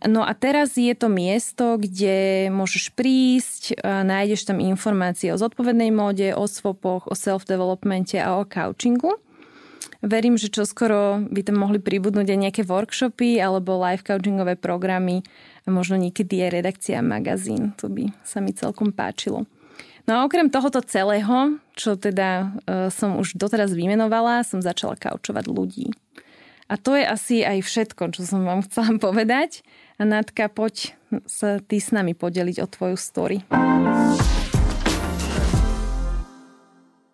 No 0.00 0.24
a 0.24 0.32
teraz 0.32 0.80
je 0.80 0.96
to 0.96 1.12
miesto, 1.12 1.76
kde 1.76 2.48
môžeš 2.48 2.96
prísť, 2.96 3.76
nájdeš 3.84 4.48
tam 4.48 4.56
informácie 4.56 5.28
o 5.28 5.36
zodpovednej 5.36 5.92
móde, 5.92 6.32
o 6.32 6.48
swopoch, 6.48 7.04
o 7.04 7.12
self-developmente 7.12 8.16
a 8.16 8.40
o 8.40 8.48
coachingu. 8.48 9.20
Verím, 10.00 10.40
že 10.40 10.48
čoskoro 10.48 11.20
by 11.28 11.44
tam 11.44 11.60
mohli 11.60 11.76
pribudnúť 11.76 12.32
aj 12.32 12.38
nejaké 12.40 12.62
workshopy 12.64 13.36
alebo 13.36 13.76
live 13.76 14.00
coachingové 14.00 14.56
programy 14.56 15.20
možno 15.68 16.00
niekedy 16.00 16.40
aj 16.48 16.50
redakcia 16.56 17.04
magazín. 17.04 17.76
To 17.84 17.92
by 17.92 18.08
sa 18.24 18.40
mi 18.40 18.56
celkom 18.56 18.96
páčilo. 18.96 19.44
No 20.08 20.16
a 20.16 20.24
okrem 20.24 20.48
tohoto 20.48 20.80
celého, 20.80 21.60
čo 21.76 22.00
teda 22.00 22.56
e, 22.66 22.88
som 22.88 23.20
už 23.20 23.36
doteraz 23.36 23.76
vymenovala, 23.76 24.42
som 24.42 24.64
začala 24.64 24.96
kaučovať 24.96 25.44
ľudí. 25.46 25.86
A 26.70 26.78
to 26.78 26.96
je 26.96 27.04
asi 27.04 27.36
aj 27.44 27.62
všetko, 27.62 28.16
čo 28.16 28.24
som 28.24 28.42
vám 28.42 28.62
chcela 28.66 28.96
povedať. 28.96 29.60
Natka, 30.00 30.48
poď 30.48 30.96
sa 31.28 31.60
ty 31.60 31.76
s 31.76 31.92
nami 31.92 32.16
podeliť 32.16 32.56
o 32.64 32.66
tvoju 32.66 32.96
story. 32.96 33.44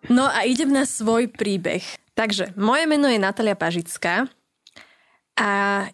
No 0.07 0.23
a 0.23 0.47
idem 0.47 0.71
na 0.71 0.87
svoj 0.87 1.27
príbeh. 1.27 1.83
Takže, 2.15 2.55
moje 2.55 2.87
meno 2.87 3.11
je 3.11 3.19
Natalia 3.19 3.59
Pažická 3.59 4.31
a 5.35 5.49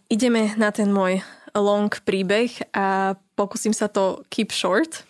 ideme 0.06 0.54
na 0.54 0.70
ten 0.70 0.94
môj 0.94 1.26
long 1.58 1.90
príbeh 1.90 2.62
a 2.78 3.18
pokúsim 3.34 3.74
sa 3.74 3.90
to 3.90 4.22
keep 4.30 4.54
short. 4.54 5.02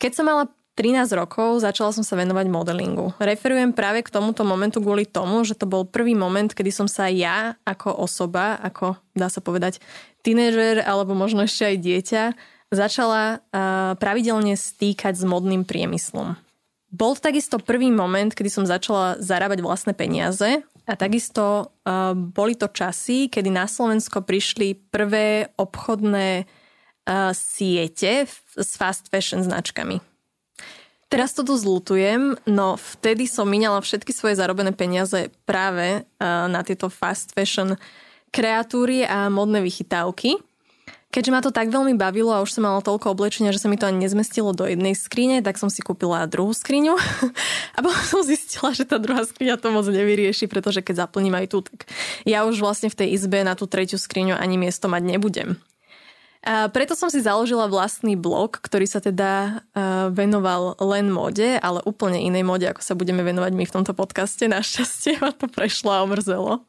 Keď 0.00 0.10
som 0.16 0.24
mala 0.32 0.48
13 0.78 1.12
rokov 1.12 1.60
začala 1.60 1.90
som 1.92 2.06
sa 2.06 2.14
venovať 2.16 2.46
modelingu. 2.48 3.12
Referujem 3.20 3.74
práve 3.74 4.06
k 4.06 4.12
tomuto 4.12 4.46
momentu 4.46 4.78
kvôli 4.80 5.04
tomu, 5.04 5.42
že 5.42 5.58
to 5.58 5.68
bol 5.68 5.84
prvý 5.84 6.14
moment, 6.14 6.48
kedy 6.48 6.70
som 6.72 6.86
sa 6.86 7.10
ja 7.10 7.58
ako 7.66 8.00
osoba, 8.00 8.56
ako 8.62 8.96
dá 9.12 9.28
sa 9.28 9.42
povedať 9.42 9.82
tínežer 10.22 10.80
alebo 10.80 11.12
možno 11.12 11.44
ešte 11.44 11.74
aj 11.74 11.76
dieťa, 11.80 12.22
začala 12.70 13.42
uh, 13.42 13.98
pravidelne 13.98 14.54
stýkať 14.54 15.18
s 15.18 15.24
modným 15.26 15.66
priemyslom. 15.66 16.38
Bol 16.90 17.14
to 17.14 17.22
takisto 17.30 17.62
prvý 17.62 17.90
moment, 17.90 18.34
kedy 18.34 18.50
som 18.50 18.64
začala 18.66 19.18
zarábať 19.22 19.62
vlastné 19.62 19.92
peniaze 19.94 20.62
a 20.86 20.92
takisto 20.98 21.70
uh, 21.70 22.14
boli 22.14 22.58
to 22.58 22.70
časy, 22.70 23.30
kedy 23.30 23.50
na 23.50 23.70
Slovensko 23.70 24.22
prišli 24.22 24.74
prvé 24.90 25.50
obchodné 25.54 26.46
uh, 26.46 27.30
siete 27.34 28.26
s 28.58 28.70
fast 28.74 29.10
fashion 29.10 29.42
značkami. 29.42 30.09
Teraz 31.10 31.34
to 31.34 31.42
tu 31.42 31.58
zlutujem, 31.58 32.38
no 32.46 32.78
vtedy 32.78 33.26
som 33.26 33.50
minala 33.50 33.82
všetky 33.82 34.14
svoje 34.14 34.38
zarobené 34.38 34.70
peniaze 34.70 35.34
práve 35.42 36.06
uh, 36.06 36.46
na 36.46 36.62
tieto 36.62 36.86
fast 36.86 37.34
fashion 37.34 37.74
kreatúry 38.30 39.02
a 39.02 39.26
modné 39.26 39.58
vychytávky. 39.58 40.38
Keďže 41.10 41.34
ma 41.34 41.42
to 41.42 41.50
tak 41.50 41.74
veľmi 41.74 41.98
bavilo 41.98 42.30
a 42.30 42.38
už 42.38 42.54
som 42.54 42.62
mala 42.62 42.78
toľko 42.78 43.18
oblečenia, 43.18 43.50
že 43.50 43.58
sa 43.58 43.66
mi 43.66 43.74
to 43.74 43.90
ani 43.90 44.06
nezmestilo 44.06 44.54
do 44.54 44.62
jednej 44.62 44.94
skrine, 44.94 45.42
tak 45.42 45.58
som 45.58 45.66
si 45.66 45.82
kúpila 45.82 46.30
druhú 46.30 46.54
skriňu 46.54 46.94
a 47.74 47.78
potom 47.82 48.02
som 48.06 48.22
zistila, 48.22 48.70
že 48.70 48.86
tá 48.86 49.02
druhá 49.02 49.26
skriňa 49.26 49.58
to 49.58 49.74
moc 49.74 49.90
nevyrieši, 49.90 50.46
pretože 50.46 50.86
keď 50.86 51.10
zaplním 51.10 51.34
aj 51.34 51.46
tu, 51.50 51.66
tak 51.66 51.90
ja 52.22 52.46
už 52.46 52.62
vlastne 52.62 52.86
v 52.86 53.02
tej 53.02 53.18
izbe 53.18 53.42
na 53.42 53.58
tú 53.58 53.66
tretiu 53.66 53.98
skriňu 53.98 54.38
ani 54.38 54.54
miesto 54.54 54.86
mať 54.86 55.02
nebudem. 55.02 55.58
A 56.40 56.72
preto 56.72 56.96
som 56.96 57.12
si 57.12 57.20
založila 57.20 57.68
vlastný 57.68 58.16
blog, 58.16 58.64
ktorý 58.64 58.88
sa 58.88 59.04
teda 59.04 59.60
uh, 59.76 60.08
venoval 60.08 60.72
len 60.80 61.12
mode, 61.12 61.60
ale 61.60 61.84
úplne 61.84 62.16
inej 62.16 62.48
mode, 62.48 62.64
ako 62.64 62.80
sa 62.80 62.96
budeme 62.96 63.20
venovať 63.20 63.52
my 63.52 63.64
v 63.68 63.74
tomto 63.76 63.92
podcaste. 63.92 64.48
Našťastie 64.48 65.20
ma 65.20 65.36
to 65.36 65.52
prešlo 65.52 65.92
a 65.92 66.00
omrzelo. 66.00 66.64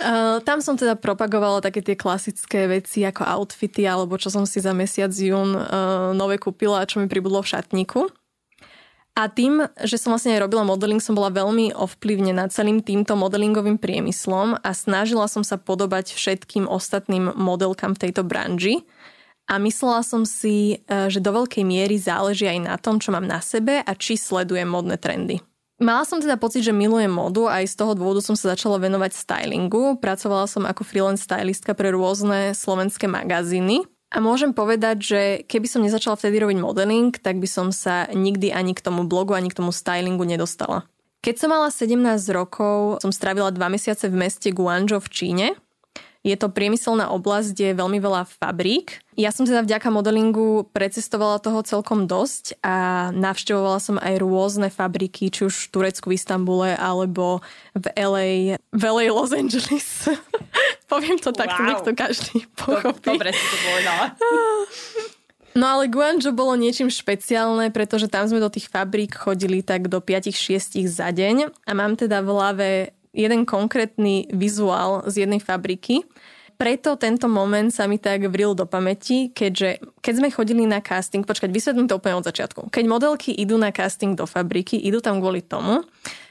Uh, 0.00 0.40
tam 0.42 0.64
som 0.64 0.80
teda 0.80 0.96
propagovala 0.96 1.60
také 1.60 1.84
tie 1.84 1.94
klasické 2.00 2.66
veci 2.66 3.04
ako 3.04 3.22
outfity 3.28 3.86
alebo 3.86 4.18
čo 4.18 4.26
som 4.26 4.42
si 4.42 4.58
za 4.58 4.74
mesiac 4.74 5.12
jún 5.12 5.54
uh, 5.54 6.10
nové 6.16 6.40
kúpila 6.40 6.82
a 6.82 6.88
čo 6.88 6.98
mi 6.98 7.06
pribudlo 7.06 7.44
v 7.44 7.50
šatníku. 7.54 8.08
A 9.14 9.30
tým, 9.30 9.62
že 9.86 9.94
som 9.94 10.10
vlastne 10.10 10.34
aj 10.34 10.42
robila 10.42 10.66
modeling, 10.66 10.98
som 10.98 11.14
bola 11.14 11.30
veľmi 11.30 11.70
ovplyvnená 11.70 12.50
celým 12.50 12.82
týmto 12.82 13.14
modelingovým 13.14 13.78
priemyslom 13.78 14.58
a 14.58 14.70
snažila 14.74 15.30
som 15.30 15.46
sa 15.46 15.54
podobať 15.54 16.18
všetkým 16.18 16.66
ostatným 16.66 17.30
modelkám 17.38 17.94
v 17.94 18.02
tejto 18.10 18.26
branži. 18.26 18.82
A 19.46 19.62
myslela 19.62 20.02
som 20.02 20.26
si, 20.26 20.82
že 20.88 21.22
do 21.22 21.30
veľkej 21.30 21.62
miery 21.62 21.94
záleží 21.94 22.48
aj 22.50 22.60
na 22.64 22.74
tom, 22.74 22.98
čo 22.98 23.14
mám 23.14 23.22
na 23.22 23.38
sebe 23.38 23.86
a 23.86 23.92
či 23.94 24.18
sledujem 24.18 24.66
modné 24.66 24.98
trendy. 24.98 25.38
Mala 25.78 26.02
som 26.02 26.18
teda 26.18 26.34
pocit, 26.34 26.66
že 26.66 26.74
milujem 26.74 27.10
modu 27.10 27.46
a 27.46 27.62
aj 27.62 27.70
z 27.70 27.76
toho 27.78 27.94
dôvodu 27.94 28.18
som 28.18 28.34
sa 28.34 28.54
začala 28.54 28.82
venovať 28.82 29.14
stylingu. 29.14 29.98
Pracovala 30.02 30.50
som 30.50 30.66
ako 30.66 30.82
freelance 30.82 31.22
stylistka 31.22 31.70
pre 31.74 31.94
rôzne 31.94 32.50
slovenské 32.50 33.06
magazíny. 33.06 33.86
A 34.14 34.22
môžem 34.22 34.54
povedať, 34.54 34.96
že 35.02 35.20
keby 35.50 35.66
som 35.66 35.82
nezačala 35.82 36.14
vtedy 36.14 36.38
robiť 36.38 36.62
modeling, 36.62 37.10
tak 37.18 37.42
by 37.42 37.50
som 37.50 37.74
sa 37.74 38.06
nikdy 38.14 38.54
ani 38.54 38.70
k 38.70 38.78
tomu 38.78 39.02
blogu, 39.10 39.34
ani 39.34 39.50
k 39.50 39.58
tomu 39.58 39.74
stylingu 39.74 40.22
nedostala. 40.22 40.86
Keď 41.18 41.34
som 41.34 41.50
mala 41.50 41.72
17 41.74 41.98
rokov, 42.30 43.02
som 43.02 43.10
strávila 43.10 43.50
dva 43.50 43.66
mesiace 43.66 44.06
v 44.06 44.14
meste 44.14 44.54
Guangzhou 44.54 45.02
v 45.02 45.10
Číne 45.10 45.46
je 46.24 46.36
to 46.40 46.48
priemyselná 46.48 47.12
oblasť, 47.12 47.52
kde 47.52 47.64
je 47.70 47.80
veľmi 47.84 48.00
veľa 48.00 48.24
fabrík. 48.24 49.04
Ja 49.14 49.28
som 49.28 49.44
teda 49.44 49.60
vďaka 49.60 49.92
modelingu 49.92 50.64
precestovala 50.72 51.36
toho 51.36 51.60
celkom 51.60 52.08
dosť 52.08 52.58
a 52.64 53.08
navštevovala 53.12 53.78
som 53.78 54.00
aj 54.00 54.24
rôzne 54.24 54.72
fabriky, 54.72 55.28
či 55.28 55.44
už 55.44 55.68
v 55.68 55.70
Turecku, 55.70 56.08
v 56.08 56.16
Istambule, 56.16 56.72
alebo 56.80 57.44
v 57.76 57.86
LA, 57.92 58.56
v 58.72 58.82
LA 58.82 59.12
Los 59.12 59.36
Angeles. 59.36 60.08
Poviem 60.90 61.20
to 61.20 61.30
tak, 61.36 61.52
wow. 61.52 61.64
nech 61.68 61.84
to 61.84 61.92
každý 61.92 62.48
pochopí. 62.56 63.04
Dobre 63.04 63.30
si 63.36 63.44
to 63.44 63.56
povedala. 63.60 64.04
No 65.54 65.70
ale 65.70 65.86
Guangzhou 65.86 66.34
bolo 66.34 66.58
niečím 66.58 66.90
špeciálne, 66.90 67.70
pretože 67.70 68.10
tam 68.10 68.26
sme 68.26 68.42
do 68.42 68.50
tých 68.50 68.66
fabrík 68.66 69.14
chodili 69.14 69.62
tak 69.62 69.86
do 69.86 70.02
5-6 70.02 70.82
za 70.90 71.14
deň 71.14 71.54
a 71.62 71.70
mám 71.78 71.94
teda 71.94 72.26
v 72.26 72.28
hlave 72.34 72.68
jeden 73.14 73.46
konkrétny 73.46 74.26
vizuál 74.34 75.06
z 75.06 75.24
jednej 75.24 75.38
fabriky. 75.38 76.02
Preto 76.64 76.96
tento 76.96 77.28
moment 77.28 77.68
sa 77.68 77.84
mi 77.84 78.00
tak 78.00 78.24
vril 78.32 78.56
do 78.56 78.64
pamäti, 78.64 79.28
keďže 79.28 79.84
keď 80.00 80.14
sme 80.16 80.32
chodili 80.32 80.64
na 80.64 80.80
casting, 80.80 81.20
počkať, 81.20 81.52
vysvetlím 81.52 81.92
to 81.92 82.00
úplne 82.00 82.16
od 82.16 82.24
začiatku. 82.24 82.72
Keď 82.72 82.84
modelky 82.88 83.36
idú 83.36 83.60
na 83.60 83.68
casting 83.68 84.16
do 84.16 84.24
fabriky, 84.24 84.80
idú 84.80 85.04
tam 85.04 85.20
kvôli 85.20 85.44
tomu, 85.44 85.84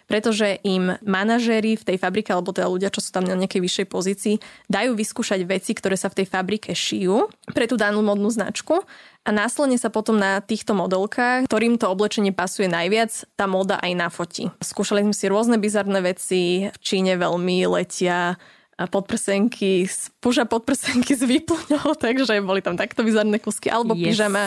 pretože 0.10 0.58
im 0.66 0.98
manažéri 1.06 1.78
v 1.78 1.86
tej 1.86 2.02
fabrike, 2.02 2.34
alebo 2.34 2.50
teda 2.50 2.66
ľudia, 2.66 2.90
čo 2.90 3.06
sú 3.06 3.14
tam 3.14 3.30
na 3.30 3.38
nejakej 3.38 3.62
vyššej 3.62 3.88
pozícii, 3.94 4.36
dajú 4.74 4.98
vyskúšať 4.98 5.46
veci, 5.46 5.78
ktoré 5.78 5.94
sa 6.02 6.10
v 6.10 6.26
tej 6.26 6.28
fabrike 6.34 6.74
šijú 6.74 7.30
pre 7.54 7.70
tú 7.70 7.78
danú 7.78 8.02
modnú 8.02 8.34
značku 8.34 8.82
a 9.22 9.30
následne 9.30 9.78
sa 9.78 9.94
potom 9.94 10.18
na 10.18 10.42
týchto 10.42 10.74
modelkách, 10.74 11.46
ktorým 11.46 11.78
to 11.78 11.86
oblečenie 11.94 12.34
pasuje 12.34 12.66
najviac, 12.66 13.14
tá 13.38 13.46
moda 13.46 13.78
aj 13.78 13.94
nafotí. 13.94 14.50
Skúšali 14.66 15.06
sme 15.06 15.14
si 15.14 15.30
rôzne 15.30 15.62
bizarné 15.62 16.02
veci, 16.02 16.74
v 16.74 16.78
Číne 16.82 17.22
veľmi 17.22 17.70
letia 17.70 18.34
podprsenky, 18.78 19.86
puža 20.20 20.46
podprsenky 20.50 21.14
s 21.14 21.24
výplňou, 21.24 21.94
takže 22.04 22.42
boli 22.42 22.66
tam 22.66 22.76
takto 22.76 23.06
bizarné 23.06 23.38
kusky, 23.38 23.70
alebo 23.70 23.94
yes. 23.94 24.14
pyžama 24.14 24.44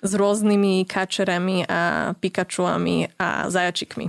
s 0.00 0.12
rôznymi 0.12 0.88
kačerami 0.88 1.68
a 1.68 2.12
pikačuami 2.16 3.16
a 3.20 3.48
zajačikmi. 3.52 4.08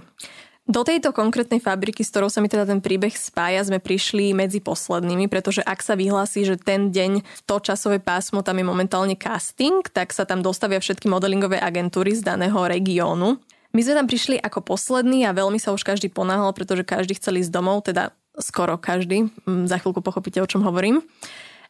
Do 0.67 0.83
tejto 0.83 1.15
konkrétnej 1.15 1.63
fabriky, 1.63 2.03
s 2.03 2.11
ktorou 2.11 2.27
sa 2.27 2.43
mi 2.43 2.51
teda 2.51 2.67
ten 2.67 2.83
príbeh 2.83 3.15
spája, 3.15 3.63
sme 3.63 3.79
prišli 3.79 4.35
medzi 4.35 4.59
poslednými, 4.59 5.31
pretože 5.31 5.63
ak 5.63 5.79
sa 5.79 5.95
vyhlási, 5.95 6.43
že 6.43 6.59
ten 6.59 6.91
deň, 6.91 7.23
to 7.47 7.63
časové 7.63 8.03
pásmo, 8.03 8.43
tam 8.43 8.59
je 8.59 8.67
momentálne 8.67 9.15
casting, 9.15 9.79
tak 9.87 10.11
sa 10.11 10.27
tam 10.27 10.43
dostavia 10.43 10.83
všetky 10.83 11.07
modelingové 11.07 11.55
agentúry 11.55 12.19
z 12.19 12.27
daného 12.27 12.59
regiónu. 12.67 13.39
My 13.71 13.79
sme 13.79 13.95
tam 13.95 14.11
prišli 14.11 14.43
ako 14.43 14.59
poslední 14.75 15.23
a 15.23 15.31
veľmi 15.31 15.55
sa 15.55 15.71
už 15.71 15.87
každý 15.87 16.11
ponáhal, 16.11 16.51
pretože 16.51 16.83
každý 16.83 17.15
chcel 17.15 17.39
ísť 17.39 17.51
domov, 17.55 17.87
teda 17.87 18.11
skoro 18.37 18.77
každý. 18.77 19.29
Mm, 19.45 19.65
za 19.65 19.81
chvíľku 19.81 20.01
pochopíte, 20.05 20.39
o 20.41 20.49
čom 20.49 20.63
hovorím. 20.63 21.01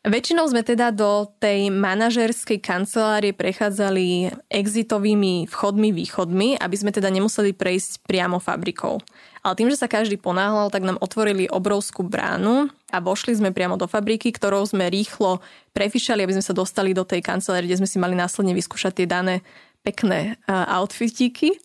Väčšinou 0.06 0.46
sme 0.48 0.62
teda 0.62 0.94
do 0.94 1.26
tej 1.42 1.74
manažerskej 1.74 2.62
kancelárie 2.62 3.34
prechádzali 3.34 4.30
exitovými 4.48 5.50
vchodmi, 5.50 5.90
východmi, 5.90 6.56
aby 6.56 6.76
sme 6.78 6.94
teda 6.94 7.10
nemuseli 7.10 7.52
prejsť 7.52 8.06
priamo 8.06 8.38
fabrikou. 8.38 9.02
Ale 9.42 9.58
tým, 9.58 9.74
že 9.74 9.80
sa 9.80 9.90
každý 9.90 10.22
ponáhľal, 10.22 10.70
tak 10.70 10.86
nám 10.86 11.02
otvorili 11.02 11.50
obrovskú 11.50 12.06
bránu 12.06 12.70
a 12.94 12.98
vošli 13.02 13.42
sme 13.42 13.50
priamo 13.50 13.76
do 13.76 13.90
fabriky, 13.90 14.30
ktorou 14.30 14.64
sme 14.70 14.88
rýchlo 14.88 15.42
prefišali, 15.74 16.24
aby 16.24 16.40
sme 16.40 16.46
sa 16.46 16.54
dostali 16.54 16.94
do 16.94 17.02
tej 17.02 17.26
kancelárie, 17.26 17.66
kde 17.66 17.82
sme 17.82 17.90
si 17.90 17.98
mali 17.98 18.14
následne 18.14 18.54
vyskúšať 18.54 19.02
tie 19.02 19.08
dané 19.10 19.42
pekné 19.82 20.38
outfitíky. 20.48 21.58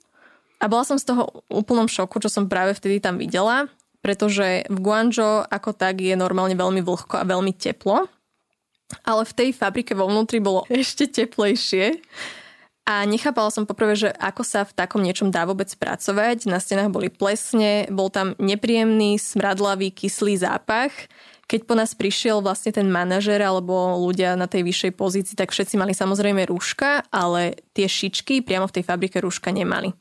A 0.63 0.71
bola 0.71 0.87
som 0.87 0.97
z 0.97 1.11
toho 1.11 1.47
úplnom 1.51 1.91
šoku, 1.91 2.23
čo 2.23 2.33
som 2.33 2.47
práve 2.47 2.73
vtedy 2.75 3.03
tam 3.03 3.19
videla, 3.19 3.67
pretože 4.03 4.67
v 4.67 4.79
Guangzhou 4.83 5.47
ako 5.47 5.71
tak 5.73 6.03
je 6.03 6.19
normálne 6.19 6.59
veľmi 6.59 6.83
vlhko 6.83 7.23
a 7.23 7.25
veľmi 7.25 7.55
teplo 7.55 8.11
ale 9.05 9.25
v 9.25 9.33
tej 9.33 9.51
fabrike 9.57 9.97
vo 9.97 10.09
vnútri 10.09 10.39
bolo 10.39 10.69
ešte 10.73 11.09
teplejšie. 11.09 11.97
A 12.83 13.07
nechápala 13.07 13.47
som 13.55 13.63
poprvé, 13.63 13.95
že 13.95 14.11
ako 14.19 14.43
sa 14.43 14.67
v 14.67 14.75
takom 14.75 15.07
niečom 15.07 15.31
dá 15.31 15.47
vôbec 15.47 15.71
pracovať. 15.79 16.51
Na 16.51 16.59
stenách 16.59 16.91
boli 16.91 17.15
plesne, 17.15 17.87
bol 17.87 18.11
tam 18.11 18.35
nepríjemný, 18.43 19.23
smradlavý, 19.23 19.95
kyslý 19.95 20.43
zápach. 20.43 20.91
Keď 21.47 21.61
po 21.63 21.79
nás 21.79 21.95
prišiel 21.95 22.43
vlastne 22.43 22.75
ten 22.75 22.91
manažer 22.91 23.39
alebo 23.39 24.03
ľudia 24.03 24.35
na 24.35 24.51
tej 24.51 24.67
vyššej 24.67 24.93
pozícii, 24.99 25.39
tak 25.39 25.55
všetci 25.55 25.79
mali 25.79 25.95
samozrejme 25.95 26.43
rúška, 26.51 27.07
ale 27.15 27.55
tie 27.71 27.87
šičky 27.87 28.43
priamo 28.43 28.67
v 28.67 28.75
tej 28.75 28.85
fabrike 28.89 29.23
rúška 29.23 29.55
nemali. 29.55 29.95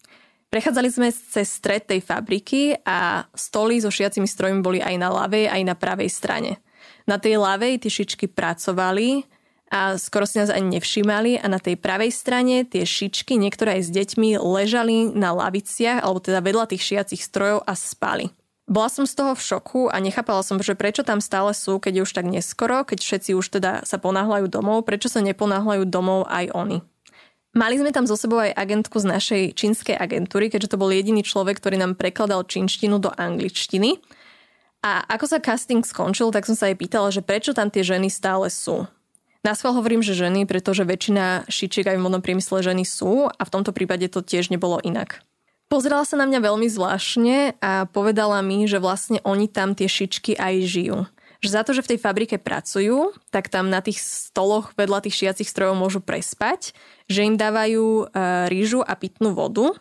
Prechádzali 0.51 0.91
sme 0.91 1.07
cez 1.15 1.47
stred 1.47 1.87
tej 1.87 2.03
fabriky 2.03 2.75
a 2.83 3.23
stoly 3.31 3.79
so 3.79 3.87
šiacimi 3.87 4.27
strojmi 4.27 4.59
boli 4.59 4.83
aj 4.83 4.95
na 4.99 5.07
ľavej, 5.07 5.47
aj 5.47 5.61
na 5.63 5.75
pravej 5.79 6.11
strane. 6.11 6.59
Na 7.07 7.15
tej 7.15 7.39
ľavej 7.39 7.79
tie 7.79 7.91
šičky 8.03 8.27
pracovali, 8.27 9.23
a 9.71 9.95
skoro 9.95 10.27
si 10.27 10.35
nás 10.35 10.51
ani 10.51 10.75
nevšímali 10.77 11.39
a 11.39 11.47
na 11.47 11.55
tej 11.55 11.79
pravej 11.79 12.11
strane 12.11 12.67
tie 12.67 12.83
šičky, 12.83 13.39
niektoré 13.39 13.79
aj 13.79 13.87
s 13.87 13.89
deťmi, 13.95 14.35
ležali 14.35 15.07
na 15.15 15.31
laviciach 15.31 16.03
alebo 16.03 16.19
teda 16.19 16.43
vedľa 16.43 16.75
tých 16.75 16.83
šiacich 16.83 17.23
strojov 17.23 17.63
a 17.63 17.71
spali. 17.71 18.35
Bola 18.67 18.91
som 18.91 19.07
z 19.07 19.15
toho 19.15 19.31
v 19.31 19.41
šoku 19.41 19.81
a 19.87 19.95
nechápala 20.03 20.43
som, 20.43 20.59
že 20.59 20.75
prečo 20.75 21.07
tam 21.07 21.23
stále 21.23 21.55
sú, 21.55 21.79
keď 21.79 22.03
je 22.03 22.03
už 22.03 22.11
tak 22.11 22.27
neskoro, 22.27 22.83
keď 22.83 22.99
všetci 22.99 23.31
už 23.35 23.47
teda 23.47 23.87
sa 23.87 23.95
ponáhľajú 23.95 24.51
domov, 24.51 24.83
prečo 24.83 25.07
sa 25.07 25.23
neponáhľajú 25.23 25.87
domov 25.87 26.27
aj 26.27 26.51
oni. 26.51 26.83
Mali 27.51 27.75
sme 27.75 27.91
tam 27.91 28.07
zo 28.07 28.15
sebou 28.15 28.39
aj 28.39 28.55
agentku 28.55 28.95
z 28.95 29.11
našej 29.11 29.43
čínskej 29.59 29.99
agentúry, 29.99 30.47
keďže 30.47 30.71
to 30.71 30.79
bol 30.79 30.87
jediný 30.87 31.19
človek, 31.19 31.59
ktorý 31.59 31.75
nám 31.75 31.99
prekladal 31.99 32.47
čínštinu 32.47 32.95
do 32.95 33.11
angličtiny. 33.11 33.99
A 34.81 35.03
ako 35.05 35.25
sa 35.27 35.43
casting 35.43 35.83
skončil, 35.83 36.31
tak 36.31 36.47
som 36.47 36.55
sa 36.55 36.71
jej 36.71 36.79
pýtala, 36.79 37.11
že 37.11 37.19
prečo 37.19 37.51
tam 37.51 37.67
tie 37.67 37.83
ženy 37.83 38.07
stále 38.07 38.47
sú. 38.47 38.87
Na 39.41 39.57
schvál 39.57 39.75
hovorím, 39.75 40.05
že 40.05 40.15
ženy, 40.15 40.47
pretože 40.47 40.85
väčšina 40.85 41.49
šičiek 41.49 41.91
aj 41.91 41.97
v 41.97 42.03
modnom 42.07 42.21
priemysle 42.21 42.61
ženy 42.61 42.85
sú 42.85 43.27
a 43.27 43.41
v 43.41 43.53
tomto 43.53 43.73
prípade 43.73 44.05
to 44.07 44.21
tiež 44.21 44.53
nebolo 44.53 44.77
inak. 44.85 45.25
Pozrela 45.67 46.05
sa 46.05 46.15
na 46.15 46.29
mňa 46.29 46.39
veľmi 46.45 46.67
zvláštne 46.71 47.57
a 47.57 47.89
povedala 47.89 48.39
mi, 48.45 48.63
že 48.69 48.77
vlastne 48.77 49.17
oni 49.25 49.51
tam 49.51 49.73
tie 49.73 49.91
šičky 49.91 50.37
aj 50.37 50.55
žijú. 50.67 50.97
Že 51.41 51.49
za 51.49 51.61
to, 51.65 51.71
že 51.73 51.81
v 51.81 51.89
tej 51.95 51.99
fabrike 52.05 52.37
pracujú, 52.37 53.17
tak 53.33 53.49
tam 53.49 53.73
na 53.73 53.81
tých 53.81 53.97
stoloch 53.97 54.77
vedľa 54.77 55.09
tých 55.09 55.17
šiacich 55.25 55.49
strojov 55.49 55.73
môžu 55.73 55.97
prespať, 55.97 56.77
že 57.11 57.27
im 57.27 57.35
dávajú 57.35 57.85
e, 57.85 58.03
rýžu 58.47 58.79
a 58.79 58.95
pitnú 58.95 59.35
vodu 59.35 59.75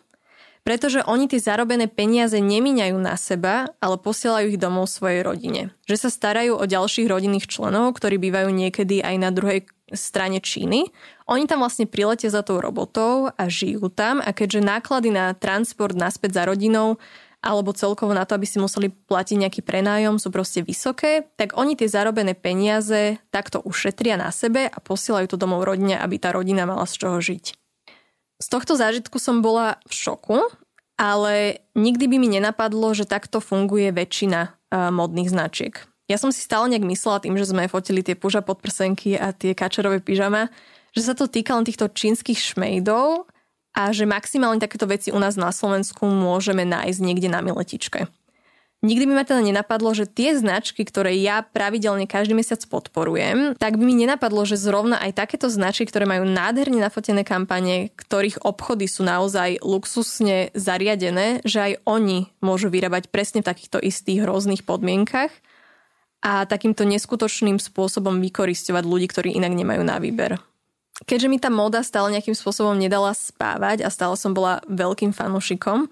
pretože 0.61 1.01
oni 1.01 1.25
tie 1.25 1.41
zarobené 1.41 1.89
peniaze 1.89 2.37
nemíňajú 2.37 2.97
na 3.01 3.17
seba, 3.17 3.73
ale 3.81 3.97
posielajú 3.97 4.53
ich 4.53 4.61
domov 4.61 4.93
svojej 4.93 5.25
rodine. 5.25 5.61
Že 5.89 6.05
sa 6.05 6.09
starajú 6.13 6.53
o 6.53 6.69
ďalších 6.69 7.09
rodinných 7.09 7.49
členov, 7.49 7.97
ktorí 7.97 8.21
bývajú 8.21 8.53
niekedy 8.53 9.01
aj 9.01 9.15
na 9.17 9.33
druhej 9.33 9.65
strane 9.91 10.39
Číny. 10.39 10.93
Oni 11.27 11.49
tam 11.49 11.65
vlastne 11.65 11.89
priletia 11.89 12.31
za 12.31 12.45
tou 12.45 12.61
robotou 12.61 13.33
a 13.33 13.43
žijú 13.49 13.91
tam 13.91 14.23
a 14.23 14.31
keďže 14.31 14.63
náklady 14.63 15.09
na 15.11 15.33
transport 15.35 15.97
naspäť 15.97 16.37
za 16.39 16.43
rodinou 16.47 17.01
alebo 17.41 17.73
celkovo 17.73 18.13
na 18.13 18.23
to, 18.23 18.37
aby 18.37 18.45
si 18.45 18.61
museli 18.61 18.93
platiť 18.93 19.37
nejaký 19.41 19.61
prenájom, 19.65 20.21
sú 20.21 20.29
proste 20.29 20.61
vysoké, 20.61 21.25
tak 21.35 21.57
oni 21.57 21.73
tie 21.73 21.89
zarobené 21.89 22.37
peniaze 22.37 23.17
takto 23.33 23.65
ušetria 23.65 24.13
na 24.15 24.29
sebe 24.29 24.69
a 24.69 24.77
posielajú 24.77 25.25
to 25.25 25.41
domov 25.41 25.65
rodine, 25.65 25.97
aby 25.97 26.21
tá 26.21 26.29
rodina 26.29 26.69
mala 26.69 26.85
z 26.85 27.01
čoho 27.01 27.17
žiť. 27.17 27.57
Z 28.41 28.47
tohto 28.49 28.77
zážitku 28.77 29.17
som 29.17 29.41
bola 29.41 29.81
v 29.89 29.93
šoku, 29.93 30.37
ale 31.01 31.65
nikdy 31.73 32.05
by 32.05 32.17
mi 32.21 32.29
nenapadlo, 32.29 32.93
že 32.93 33.09
takto 33.09 33.41
funguje 33.41 33.89
väčšina 33.89 34.39
uh, 34.45 34.93
modných 34.93 35.33
značiek. 35.33 35.73
Ja 36.05 36.21
som 36.21 36.29
si 36.29 36.45
stále 36.45 36.69
nejak 36.69 36.85
myslela 36.85 37.23
tým, 37.25 37.39
že 37.41 37.49
sme 37.49 37.71
fotili 37.71 38.05
tie 38.05 38.13
puža 38.13 38.45
podprsenky 38.45 39.17
a 39.17 39.33
tie 39.33 39.57
kačerové 39.57 40.03
pyžama, 40.03 40.53
že 40.91 41.07
sa 41.07 41.13
to 41.15 41.25
týka 41.25 41.55
len 41.55 41.63
týchto 41.63 41.87
čínskych 41.87 42.37
šmejdov 42.37 43.30
a 43.71 43.95
že 43.95 44.03
maximálne 44.03 44.59
takéto 44.59 44.87
veci 44.87 45.15
u 45.15 45.19
nás 45.19 45.39
na 45.39 45.51
Slovensku 45.55 46.03
môžeme 46.07 46.67
nájsť 46.67 46.99
niekde 46.99 47.31
na 47.31 47.39
miletičke. 47.39 48.11
Nikdy 48.81 49.05
by 49.05 49.13
ma 49.13 49.21
teda 49.21 49.45
nenapadlo, 49.45 49.93
že 49.93 50.09
tie 50.09 50.33
značky, 50.33 50.81
ktoré 50.81 51.13
ja 51.13 51.45
pravidelne 51.45 52.09
každý 52.09 52.33
mesiac 52.33 52.65
podporujem, 52.65 53.53
tak 53.61 53.77
by 53.77 53.83
mi 53.85 53.93
nenapadlo, 53.93 54.41
že 54.41 54.57
zrovna 54.57 54.97
aj 54.97 55.21
takéto 55.21 55.53
značky, 55.53 55.85
ktoré 55.85 56.09
majú 56.09 56.25
nádherne 56.25 56.81
nafotené 56.81 57.21
kampane, 57.21 57.93
ktorých 57.93 58.41
obchody 58.41 58.89
sú 58.89 59.05
naozaj 59.05 59.61
luxusne 59.61 60.49
zariadené, 60.57 61.45
že 61.45 61.61
aj 61.61 61.73
oni 61.85 62.33
môžu 62.41 62.73
vyrábať 62.73 63.13
presne 63.13 63.45
v 63.45 63.53
takýchto 63.53 63.77
istých 63.77 64.25
hrozných 64.25 64.65
podmienkach 64.65 65.29
a 66.25 66.49
takýmto 66.49 66.81
neskutočným 66.81 67.61
spôsobom 67.61 68.17
vykoristovať 68.17 68.81
ľudí, 68.81 69.05
ktorí 69.13 69.29
inak 69.37 69.53
nemajú 69.53 69.85
na 69.85 70.01
výber. 70.01 70.41
Keďže 71.09 71.27
mi 71.27 71.37
tá 71.41 71.49
moda 71.49 71.81
stále 71.81 72.13
nejakým 72.13 72.37
spôsobom 72.37 72.77
nedala 72.77 73.17
spávať 73.17 73.81
a 73.81 73.89
stále 73.89 74.13
som 74.13 74.37
bola 74.37 74.61
veľkým 74.69 75.11
fanúšikom, 75.11 75.89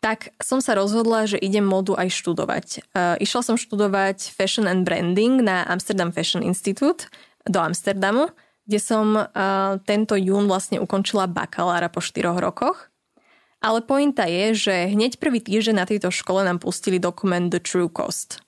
tak 0.00 0.32
som 0.40 0.60
sa 0.60 0.76
rozhodla, 0.76 1.26
že 1.26 1.40
idem 1.40 1.64
modu 1.64 1.96
aj 1.96 2.12
študovať. 2.12 2.66
Uh, 2.92 3.16
išla 3.20 3.42
som 3.42 3.56
študovať 3.58 4.32
Fashion 4.32 4.68
and 4.68 4.84
Branding 4.86 5.42
na 5.42 5.64
Amsterdam 5.66 6.12
Fashion 6.12 6.44
Institute 6.44 7.08
do 7.48 7.58
Amsterdamu, 7.58 8.30
kde 8.68 8.78
som 8.80 9.16
uh, 9.16 9.26
tento 9.84 10.14
jún 10.14 10.46
vlastne 10.46 10.78
ukončila 10.78 11.26
bakalára 11.26 11.90
po 11.90 11.98
4 11.98 12.38
rokoch. 12.38 12.88
Ale 13.64 13.82
pointa 13.82 14.28
je, 14.28 14.52
že 14.52 14.74
hneď 14.92 15.16
prvý 15.16 15.40
týždeň 15.40 15.74
na 15.74 15.88
tejto 15.88 16.12
škole 16.12 16.44
nám 16.44 16.60
pustili 16.60 17.00
dokument 17.00 17.48
The 17.48 17.58
True 17.58 17.88
Cost. 17.88 18.44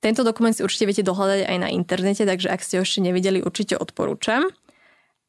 Tento 0.00 0.22
dokument 0.22 0.54
si 0.54 0.62
určite 0.62 0.86
viete 0.86 1.04
dohľadať 1.04 1.50
aj 1.50 1.58
na 1.60 1.68
internete, 1.72 2.22
takže 2.22 2.48
ak 2.48 2.62
ste 2.62 2.78
ho 2.78 2.86
ešte 2.86 3.02
nevideli, 3.02 3.42
určite 3.42 3.74
odporúčam. 3.74 4.48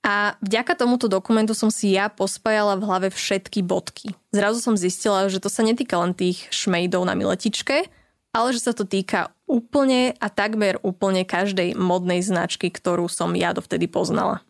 A 0.06 0.38
vďaka 0.40 0.78
tomuto 0.78 1.12
dokumentu 1.12 1.52
som 1.52 1.68
si 1.68 1.98
ja 1.98 2.08
pospájala 2.08 2.80
v 2.80 2.86
hlave 2.86 3.08
všetky 3.12 3.60
bodky. 3.66 4.16
Zrazu 4.32 4.64
som 4.64 4.80
zistila, 4.80 5.28
že 5.28 5.42
to 5.42 5.52
sa 5.52 5.66
netýka 5.66 6.00
len 6.00 6.16
tých 6.16 6.48
šmejdov 6.54 7.04
na 7.04 7.18
miletičke, 7.18 7.92
ale 8.32 8.48
že 8.54 8.64
sa 8.64 8.72
to 8.72 8.86
týka 8.86 9.34
úplne 9.50 10.16
a 10.22 10.28
takmer 10.30 10.80
úplne 10.86 11.28
každej 11.28 11.76
modnej 11.76 12.24
značky, 12.24 12.72
ktorú 12.72 13.10
som 13.12 13.36
ja 13.36 13.52
dovtedy 13.52 13.90
poznala. 13.90 14.46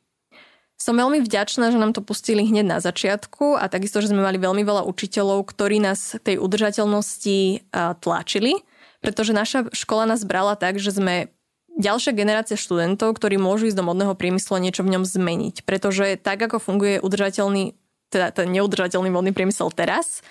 Som 0.77 1.01
veľmi 1.01 1.25
vďačná, 1.25 1.73
že 1.73 1.81
nám 1.81 1.97
to 1.97 2.05
pustili 2.05 2.45
hneď 2.45 2.67
na 2.67 2.77
začiatku 2.77 3.57
a 3.57 3.65
takisto, 3.65 3.97
že 3.97 4.13
sme 4.13 4.21
mali 4.21 4.37
veľmi 4.37 4.61
veľa 4.61 4.85
učiteľov, 4.85 5.49
ktorí 5.49 5.81
nás 5.81 6.21
tej 6.21 6.37
udržateľnosti 6.37 7.65
tlačili, 7.97 8.61
pretože 9.01 9.33
naša 9.33 9.73
škola 9.73 10.05
nás 10.05 10.21
brala 10.21 10.53
tak, 10.53 10.77
že 10.77 10.93
sme 10.93 11.33
ďalšia 11.77 12.11
generácia 12.17 12.57
študentov, 12.57 13.15
ktorí 13.15 13.37
môžu 13.37 13.69
ísť 13.69 13.77
do 13.79 13.87
modného 13.87 14.17
priemyslu 14.17 14.57
a 14.57 14.63
niečo 14.63 14.81
v 14.81 14.97
ňom 14.97 15.05
zmeniť. 15.05 15.63
Pretože 15.63 16.17
tak, 16.17 16.41
ako 16.41 16.57
funguje 16.57 16.97
udržateľný, 16.99 17.77
teda 18.09 18.33
ten 18.33 18.49
neudržateľný 18.51 19.13
modný 19.13 19.31
priemysel 19.31 19.69
teraz, 19.71 20.25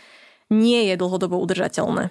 nie 0.50 0.90
je 0.90 0.94
dlhodobo 0.98 1.38
udržateľné. 1.38 2.10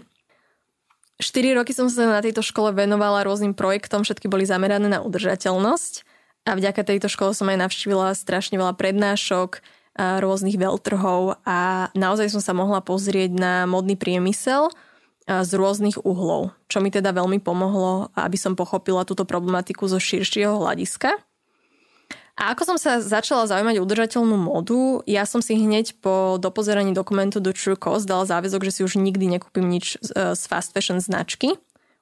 4 1.16 1.56
roky 1.56 1.72
som 1.72 1.88
sa 1.88 2.12
na 2.12 2.20
tejto 2.20 2.44
škole 2.44 2.76
venovala 2.76 3.24
rôznym 3.24 3.56
projektom, 3.56 4.04
všetky 4.04 4.28
boli 4.28 4.44
zamerané 4.44 4.92
na 4.92 5.00
udržateľnosť 5.00 6.04
a 6.44 6.60
vďaka 6.60 6.84
tejto 6.84 7.08
škole 7.08 7.32
som 7.32 7.48
aj 7.48 7.64
navštívila 7.68 8.12
strašne 8.12 8.60
veľa 8.60 8.76
prednášok, 8.76 9.64
rôznych 9.96 10.60
veľtrhov 10.60 11.40
a 11.48 11.88
naozaj 11.96 12.28
som 12.28 12.44
sa 12.44 12.52
mohla 12.52 12.84
pozrieť 12.84 13.32
na 13.32 13.64
modný 13.64 13.96
priemysel– 13.96 14.68
z 15.26 15.52
rôznych 15.58 16.06
uhlov, 16.06 16.54
čo 16.70 16.86
mi 16.86 16.94
teda 16.94 17.10
veľmi 17.10 17.42
pomohlo, 17.42 18.14
aby 18.14 18.38
som 18.38 18.54
pochopila 18.54 19.10
túto 19.10 19.26
problematiku 19.26 19.90
zo 19.90 19.98
širšieho 19.98 20.62
hľadiska. 20.62 21.18
A 22.36 22.52
ako 22.52 22.76
som 22.76 22.78
sa 22.78 23.00
začala 23.00 23.48
zaujímať 23.48 23.80
udržateľnú 23.80 24.36
modu, 24.36 25.00
ja 25.08 25.24
som 25.24 25.40
si 25.40 25.56
hneď 25.56 25.96
po 26.04 26.36
dopozeraní 26.36 26.92
dokumentu 26.92 27.40
do 27.40 27.56
True 27.56 27.80
Cost 27.80 28.06
dala 28.06 28.28
záväzok, 28.28 28.68
že 28.68 28.72
si 28.76 28.82
už 28.84 29.00
nikdy 29.00 29.40
nekúpim 29.40 29.64
nič 29.64 29.96
z 30.12 30.42
fast 30.46 30.76
fashion 30.76 31.00
značky. 31.00 31.56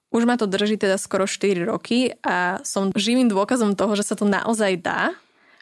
Už 0.10 0.26
ma 0.26 0.34
to 0.38 0.50
drží 0.50 0.78
teda 0.78 0.98
skoro 0.98 1.30
4 1.30 1.70
roky 1.70 2.18
a 2.26 2.62
som 2.66 2.90
živým 2.94 3.30
dôkazom 3.30 3.78
toho, 3.78 3.94
že 3.94 4.06
sa 4.10 4.18
to 4.18 4.26
naozaj 4.26 4.78
dá. 4.82 5.14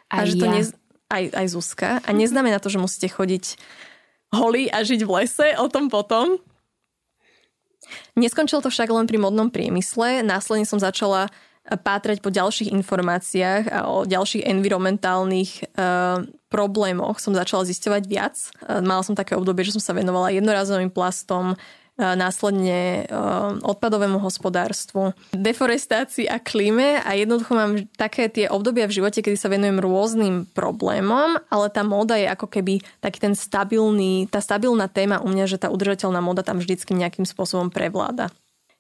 Aj 0.08 0.24
a 0.24 0.28
že 0.28 0.36
ja. 0.36 0.42
to 0.44 0.48
nez... 0.48 0.68
aj, 1.12 1.24
aj 1.36 1.46
Zuzka. 1.52 1.90
A 2.04 2.10
neznamená 2.16 2.60
to, 2.64 2.72
že 2.72 2.80
musíte 2.80 3.12
chodiť 3.12 3.60
holí 4.32 4.72
a 4.72 4.84
žiť 4.88 5.04
v 5.04 5.12
lese, 5.12 5.48
o 5.60 5.68
tom 5.68 5.92
potom. 5.92 6.40
Neskončilo 8.16 8.64
to 8.64 8.70
však 8.70 8.90
len 8.92 9.06
pri 9.08 9.18
modnom 9.22 9.48
priemysle. 9.54 10.26
Následne 10.26 10.68
som 10.68 10.82
začala 10.82 11.28
eh, 11.28 11.78
pátrať 11.78 12.20
po 12.20 12.32
ďalších 12.32 12.72
informáciách 12.72 13.64
a 13.72 13.80
o 13.88 14.04
ďalších 14.04 14.48
environmentálnych 14.48 15.52
e, 15.52 15.86
problémoch 16.52 17.24
som 17.24 17.32
začala 17.32 17.64
zisťovať 17.64 18.04
viac. 18.10 18.36
E, 18.36 18.84
mala 18.84 19.06
som 19.06 19.16
také 19.16 19.40
obdobie, 19.40 19.64
že 19.64 19.80
som 19.80 19.84
sa 19.84 19.96
venovala 19.96 20.36
jednorazovým 20.36 20.92
plastom, 20.92 21.56
následne 22.18 23.06
odpadovému 23.62 24.18
hospodárstvu, 24.18 25.14
deforestácii 25.32 26.26
a 26.26 26.42
klíme 26.42 27.00
a 27.00 27.14
jednoducho 27.14 27.54
mám 27.54 27.86
také 27.96 28.28
tie 28.28 28.50
obdobia 28.50 28.90
v 28.90 28.98
živote, 28.98 29.22
kedy 29.22 29.38
sa 29.38 29.54
venujem 29.54 29.78
rôznym 29.78 30.50
problémom, 30.52 31.38
ale 31.48 31.68
tá 31.70 31.86
móda 31.86 32.18
je 32.18 32.28
ako 32.28 32.50
keby 32.50 32.82
taký 33.00 33.20
ten 33.22 33.34
stabilný, 33.38 34.28
tá 34.28 34.42
stabilná 34.42 34.90
téma 34.90 35.22
u 35.22 35.30
mňa, 35.30 35.46
že 35.46 35.62
tá 35.62 35.70
udržateľná 35.70 36.20
móda 36.20 36.42
tam 36.42 36.60
vždycky 36.60 36.98
nejakým 36.98 37.24
spôsobom 37.24 37.70
prevláda. 37.70 38.34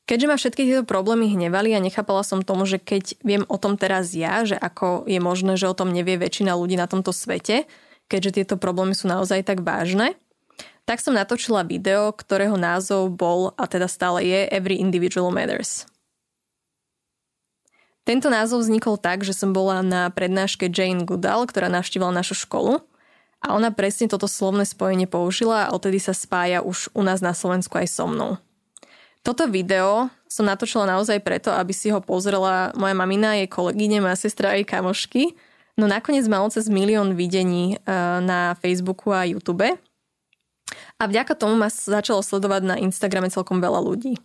Keďže 0.09 0.27
ma 0.27 0.35
všetky 0.35 0.61
tieto 0.67 0.83
problémy 0.83 1.31
hnevali 1.31 1.71
a 1.71 1.79
nechápala 1.79 2.25
som 2.25 2.43
tomu, 2.43 2.67
že 2.67 2.81
keď 2.81 3.15
viem 3.23 3.43
o 3.47 3.55
tom 3.55 3.79
teraz 3.79 4.11
ja, 4.11 4.43
že 4.43 4.59
ako 4.59 5.07
je 5.07 5.21
možné, 5.23 5.55
že 5.55 5.69
o 5.69 5.77
tom 5.77 5.93
nevie 5.93 6.19
väčšina 6.19 6.51
ľudí 6.57 6.75
na 6.75 6.89
tomto 6.89 7.15
svete, 7.15 7.69
keďže 8.11 8.43
tieto 8.43 8.55
problémy 8.59 8.91
sú 8.91 9.07
naozaj 9.07 9.47
tak 9.47 9.63
vážne, 9.63 10.19
tak 10.85 10.99
som 10.99 11.13
natočila 11.15 11.63
video, 11.63 12.11
ktorého 12.11 12.57
názov 12.57 13.13
bol 13.13 13.53
a 13.55 13.69
teda 13.69 13.85
stále 13.85 14.25
je 14.25 14.49
Every 14.49 14.81
Individual 14.81 15.29
Matters. 15.29 15.85
Tento 18.01 18.33
názov 18.33 18.65
vznikol 18.65 18.97
tak, 18.97 19.21
že 19.21 19.31
som 19.31 19.53
bola 19.53 19.85
na 19.85 20.09
prednáške 20.09 20.73
Jane 20.73 21.05
Goodall, 21.05 21.45
ktorá 21.45 21.69
navštívila 21.69 22.09
našu 22.09 22.33
školu 22.33 22.81
a 23.41 23.53
ona 23.53 23.69
presne 23.69 24.09
toto 24.09 24.25
slovné 24.25 24.65
spojenie 24.65 25.05
použila 25.05 25.69
a 25.69 25.71
odtedy 25.73 26.01
sa 26.01 26.17
spája 26.17 26.65
už 26.65 26.89
u 26.97 27.01
nás 27.05 27.21
na 27.21 27.33
Slovensku 27.37 27.77
aj 27.77 27.87
so 27.89 28.09
mnou. 28.09 28.41
Toto 29.21 29.45
video 29.45 30.09
som 30.25 30.49
natočila 30.49 30.89
naozaj 30.89 31.21
preto, 31.21 31.53
aby 31.53 31.77
si 31.77 31.93
ho 31.93 32.01
pozrela 32.01 32.73
moja 32.73 32.97
mamina, 32.97 33.37
jej 33.37 33.45
kolegyne, 33.45 34.01
moja 34.01 34.17
sestra 34.17 34.53
a 34.53 34.57
jej 34.57 34.65
kamošky. 34.65 35.37
No 35.77 35.85
nakoniec 35.85 36.25
malo 36.25 36.49
cez 36.49 36.65
milión 36.73 37.13
videní 37.13 37.77
eh, 37.77 37.93
na 38.25 38.57
Facebooku 38.57 39.13
a 39.13 39.29
YouTube 39.29 39.77
a 41.01 41.09
vďaka 41.09 41.33
tomu 41.33 41.57
ma 41.57 41.73
začalo 41.73 42.21
sledovať 42.21 42.61
na 42.61 42.75
Instagrame 42.77 43.33
celkom 43.33 43.57
veľa 43.57 43.81
ľudí. 43.81 44.21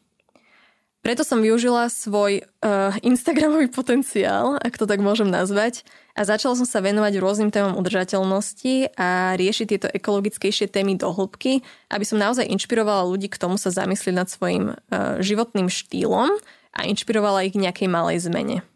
Preto 1.01 1.23
som 1.23 1.39
využila 1.39 1.87
svoj 1.87 2.43
uh, 2.43 2.91
Instagramový 2.99 3.71
potenciál, 3.71 4.59
ak 4.59 4.75
to 4.75 4.91
tak 4.91 4.99
môžem 4.99 5.31
nazvať, 5.31 5.87
a 6.19 6.27
začala 6.27 6.59
som 6.59 6.67
sa 6.67 6.83
venovať 6.83 7.23
rôznym 7.23 7.55
témam 7.55 7.79
udržateľnosti 7.79 8.99
a 8.99 9.39
riešiť 9.39 9.67
tieto 9.71 9.87
ekologickejšie 9.87 10.67
témy 10.67 10.99
do 10.99 11.07
hĺbky, 11.15 11.63
aby 11.95 12.03
som 12.03 12.19
naozaj 12.19 12.51
inšpirovala 12.51 13.07
ľudí 13.07 13.31
k 13.31 13.39
tomu 13.39 13.55
sa 13.55 13.71
zamyslieť 13.71 14.15
nad 14.19 14.27
svojim 14.27 14.75
uh, 14.75 15.23
životným 15.23 15.71
štýlom 15.71 16.35
a 16.75 16.81
inšpirovala 16.91 17.47
ich 17.47 17.55
k 17.55 17.63
nejakej 17.63 17.87
malej 17.87 18.27
zmene. 18.27 18.67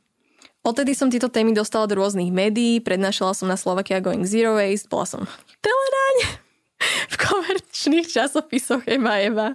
Odtedy 0.62 0.94
som 0.94 1.10
tieto 1.10 1.32
témy 1.32 1.50
dostala 1.50 1.90
do 1.90 1.98
rôznych 1.98 2.30
médií, 2.30 2.78
prednášala 2.78 3.34
som 3.34 3.50
na 3.50 3.58
Slovakia 3.58 3.98
Going 3.98 4.22
Zero 4.22 4.54
Waste, 4.54 4.86
bola 4.86 5.02
som 5.02 5.26
teledáň, 5.66 6.46
v 6.82 7.14
komerčných 7.16 8.08
časopisoch 8.08 8.84
Eva 8.88 9.20
Eva. 9.20 9.48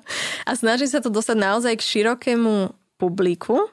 A 0.45 0.51
snaží 0.53 0.85
sa 0.85 1.01
to 1.01 1.09
dostať 1.09 1.37
naozaj 1.37 1.73
k 1.77 1.87
širokému 1.87 2.71
publiku 3.01 3.67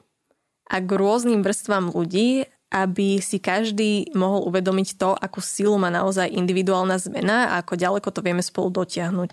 a 0.67 0.81
k 0.81 0.89
rôznym 0.89 1.45
vrstvám 1.45 1.93
ľudí, 1.93 2.49
aby 2.73 3.21
si 3.21 3.37
každý 3.37 4.09
mohol 4.17 4.49
uvedomiť 4.49 4.97
to, 4.97 5.13
akú 5.13 5.39
silu 5.45 5.77
má 5.77 5.93
naozaj 5.93 6.25
individuálna 6.25 6.97
zmena 6.97 7.53
a 7.53 7.61
ako 7.61 7.77
ďaleko 7.77 8.09
to 8.09 8.25
vieme 8.25 8.41
spolu 8.41 8.73
dotiahnuť. 8.73 9.29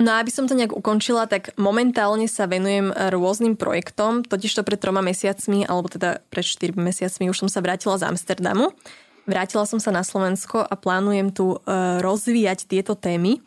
No 0.00 0.16
a 0.16 0.24
aby 0.24 0.32
som 0.32 0.48
to 0.48 0.56
nejak 0.56 0.72
ukončila, 0.72 1.28
tak 1.28 1.52
momentálne 1.60 2.24
sa 2.24 2.48
venujem 2.48 2.88
rôznym 2.88 3.52
projektom, 3.58 4.24
totižto 4.24 4.64
pred 4.64 4.80
troma 4.80 5.04
mesiacmi, 5.04 5.68
alebo 5.68 5.92
teda 5.92 6.24
pred 6.32 6.40
4 6.40 6.72
mesiacmi 6.72 7.28
už 7.28 7.44
som 7.44 7.50
sa 7.52 7.60
vrátila 7.60 8.00
z 8.00 8.08
Amsterdamu 8.08 8.72
Vrátila 9.28 9.64
som 9.68 9.80
sa 9.82 9.92
na 9.92 10.04
Slovensko 10.04 10.64
a 10.64 10.74
plánujem 10.76 11.32
tu 11.34 11.56
uh, 11.56 12.00
rozvíjať 12.00 12.68
tieto 12.68 12.96
témy. 12.96 13.40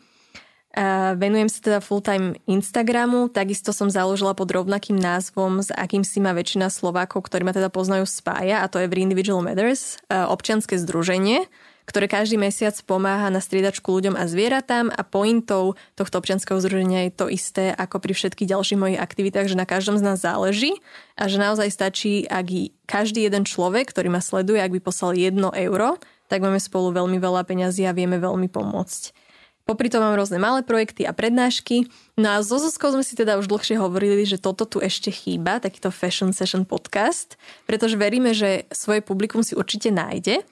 Uh, 0.74 1.14
venujem 1.14 1.46
sa 1.46 1.62
teda 1.62 1.78
full-time 1.78 2.34
Instagramu, 2.50 3.30
takisto 3.30 3.70
som 3.70 3.86
založila 3.86 4.34
pod 4.34 4.50
rovnakým 4.50 4.98
názvom, 4.98 5.62
s 5.62 5.70
akým 5.70 6.02
si 6.02 6.18
ma 6.18 6.34
väčšina 6.34 6.66
Slovákov, 6.66 7.30
ktorí 7.30 7.46
ma 7.46 7.54
teda 7.54 7.70
poznajú, 7.70 8.10
spája, 8.10 8.58
a 8.58 8.66
to 8.66 8.82
je 8.82 8.90
Every 8.90 9.06
Individual 9.06 9.38
Matters, 9.38 10.02
uh, 10.10 10.26
občianske 10.26 10.74
združenie, 10.74 11.46
ktoré 11.84 12.08
každý 12.08 12.40
mesiac 12.40 12.74
pomáha 12.84 13.28
na 13.28 13.40
striedačku 13.40 13.86
ľuďom 13.86 14.16
a 14.16 14.24
zvieratám 14.24 14.88
a 14.88 15.02
pointou 15.04 15.76
tohto 15.96 16.20
občianského 16.20 16.60
združenia 16.60 17.08
je 17.08 17.12
to 17.12 17.26
isté 17.28 17.70
ako 17.76 18.00
pri 18.00 18.12
všetkých 18.16 18.50
ďalších 18.50 18.80
mojich 18.80 19.00
aktivitách, 19.00 19.52
že 19.52 19.60
na 19.60 19.68
každom 19.68 20.00
z 20.00 20.04
nás 20.04 20.18
záleží 20.20 20.76
a 21.16 21.28
že 21.28 21.36
naozaj 21.36 21.68
stačí, 21.68 22.24
ak 22.24 22.74
každý 22.88 23.28
jeden 23.28 23.44
človek, 23.44 23.92
ktorý 23.92 24.12
ma 24.12 24.24
sleduje, 24.24 24.60
ak 24.60 24.72
by 24.72 24.80
poslal 24.80 25.12
jedno 25.16 25.52
euro, 25.52 26.00
tak 26.28 26.40
máme 26.40 26.58
spolu 26.58 26.92
veľmi 26.92 27.20
veľa 27.20 27.44
peňazí 27.44 27.84
a 27.84 27.96
vieme 27.96 28.16
veľmi 28.16 28.48
pomôcť. 28.48 29.24
Popri 29.64 29.88
tom 29.88 30.04
mám 30.04 30.12
rôzne 30.12 30.36
malé 30.36 30.60
projekty 30.60 31.08
a 31.08 31.16
prednášky. 31.16 31.88
No 32.20 32.36
a 32.36 32.44
so 32.44 32.60
Zuzkou 32.60 32.92
sme 32.92 33.00
si 33.00 33.16
teda 33.16 33.40
už 33.40 33.48
dlhšie 33.48 33.80
hovorili, 33.80 34.28
že 34.28 34.36
toto 34.36 34.68
tu 34.68 34.76
ešte 34.76 35.08
chýba, 35.08 35.56
takýto 35.56 35.88
Fashion 35.88 36.36
Session 36.36 36.68
podcast, 36.68 37.40
pretože 37.64 37.96
veríme, 37.96 38.36
že 38.36 38.68
svoje 38.68 39.00
publikum 39.00 39.40
si 39.40 39.56
určite 39.56 39.88
nájde 39.88 40.44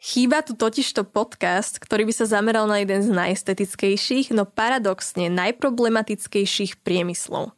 Chýba 0.00 0.40
tu 0.40 0.56
totižto 0.56 1.04
podcast, 1.04 1.76
ktorý 1.76 2.08
by 2.08 2.14
sa 2.16 2.24
zameral 2.24 2.64
na 2.64 2.80
jeden 2.80 3.04
z 3.04 3.12
najestetickejších, 3.12 4.32
no 4.32 4.48
paradoxne 4.48 5.28
najproblematickejších 5.28 6.80
priemyslov. 6.80 7.52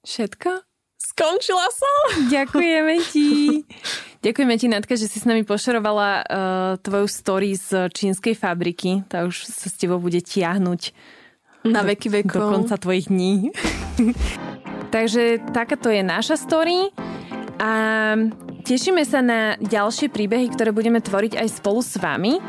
Všetko? 0.00 0.64
Skončila 0.96 1.68
som! 1.68 1.96
Ďakujeme 2.36 2.96
ti. 3.12 3.60
Ďakujeme 4.24 4.54
ti, 4.56 4.66
Natka, 4.72 4.96
že 4.96 5.04
si 5.04 5.20
s 5.20 5.28
nami 5.28 5.44
pošerovala 5.44 6.08
uh, 6.08 6.24
tvoju 6.80 7.04
story 7.12 7.60
z 7.60 7.92
čínskej 7.92 8.40
fabriky. 8.40 9.04
Tá 9.12 9.28
už 9.28 9.44
sa 9.44 9.68
s 9.68 9.76
tebou 9.76 10.00
bude 10.00 10.24
tiahnuť 10.24 10.96
na 11.68 11.84
veky 11.84 12.24
vekov. 12.24 12.40
Do 12.40 12.48
konca 12.56 12.80
tvojich 12.80 13.12
dní. 13.12 13.52
Takže 14.96 15.44
takáto 15.52 15.92
je 15.92 16.00
naša 16.00 16.40
story. 16.40 16.88
A 17.62 17.72
tešíme 18.66 19.06
sa 19.06 19.22
na 19.22 19.54
ďalšie 19.62 20.10
príbehy, 20.10 20.50
ktoré 20.50 20.74
budeme 20.74 20.98
tvoriť 20.98 21.38
aj 21.38 21.48
spolu 21.62 21.78
s 21.78 21.94
vami. 21.94 22.42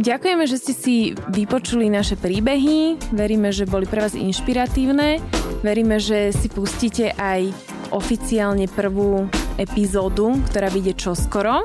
Ďakujeme, 0.00 0.44
že 0.48 0.56
ste 0.56 0.72
si 0.72 0.94
vypočuli 1.30 1.92
naše 1.92 2.16
príbehy. 2.16 2.96
Veríme, 3.12 3.52
že 3.52 3.68
boli 3.68 3.84
pre 3.84 4.00
vás 4.00 4.16
inšpiratívne. 4.16 5.20
Veríme, 5.60 6.00
že 6.00 6.32
si 6.32 6.48
pustíte 6.48 7.12
aj 7.14 7.52
oficiálne 7.92 8.66
prvú 8.66 9.28
epizódu, 9.60 10.34
ktorá 10.50 10.72
vyjde 10.72 10.96
čoskoro. 10.96 11.62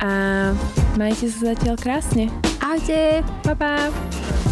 A 0.00 0.10
majte 0.96 1.28
sa 1.28 1.52
zatiaľ 1.52 1.76
krásne. 1.76 2.32
Ahojte. 2.64 3.20
Pa, 3.44 3.52
pa. 3.52 4.49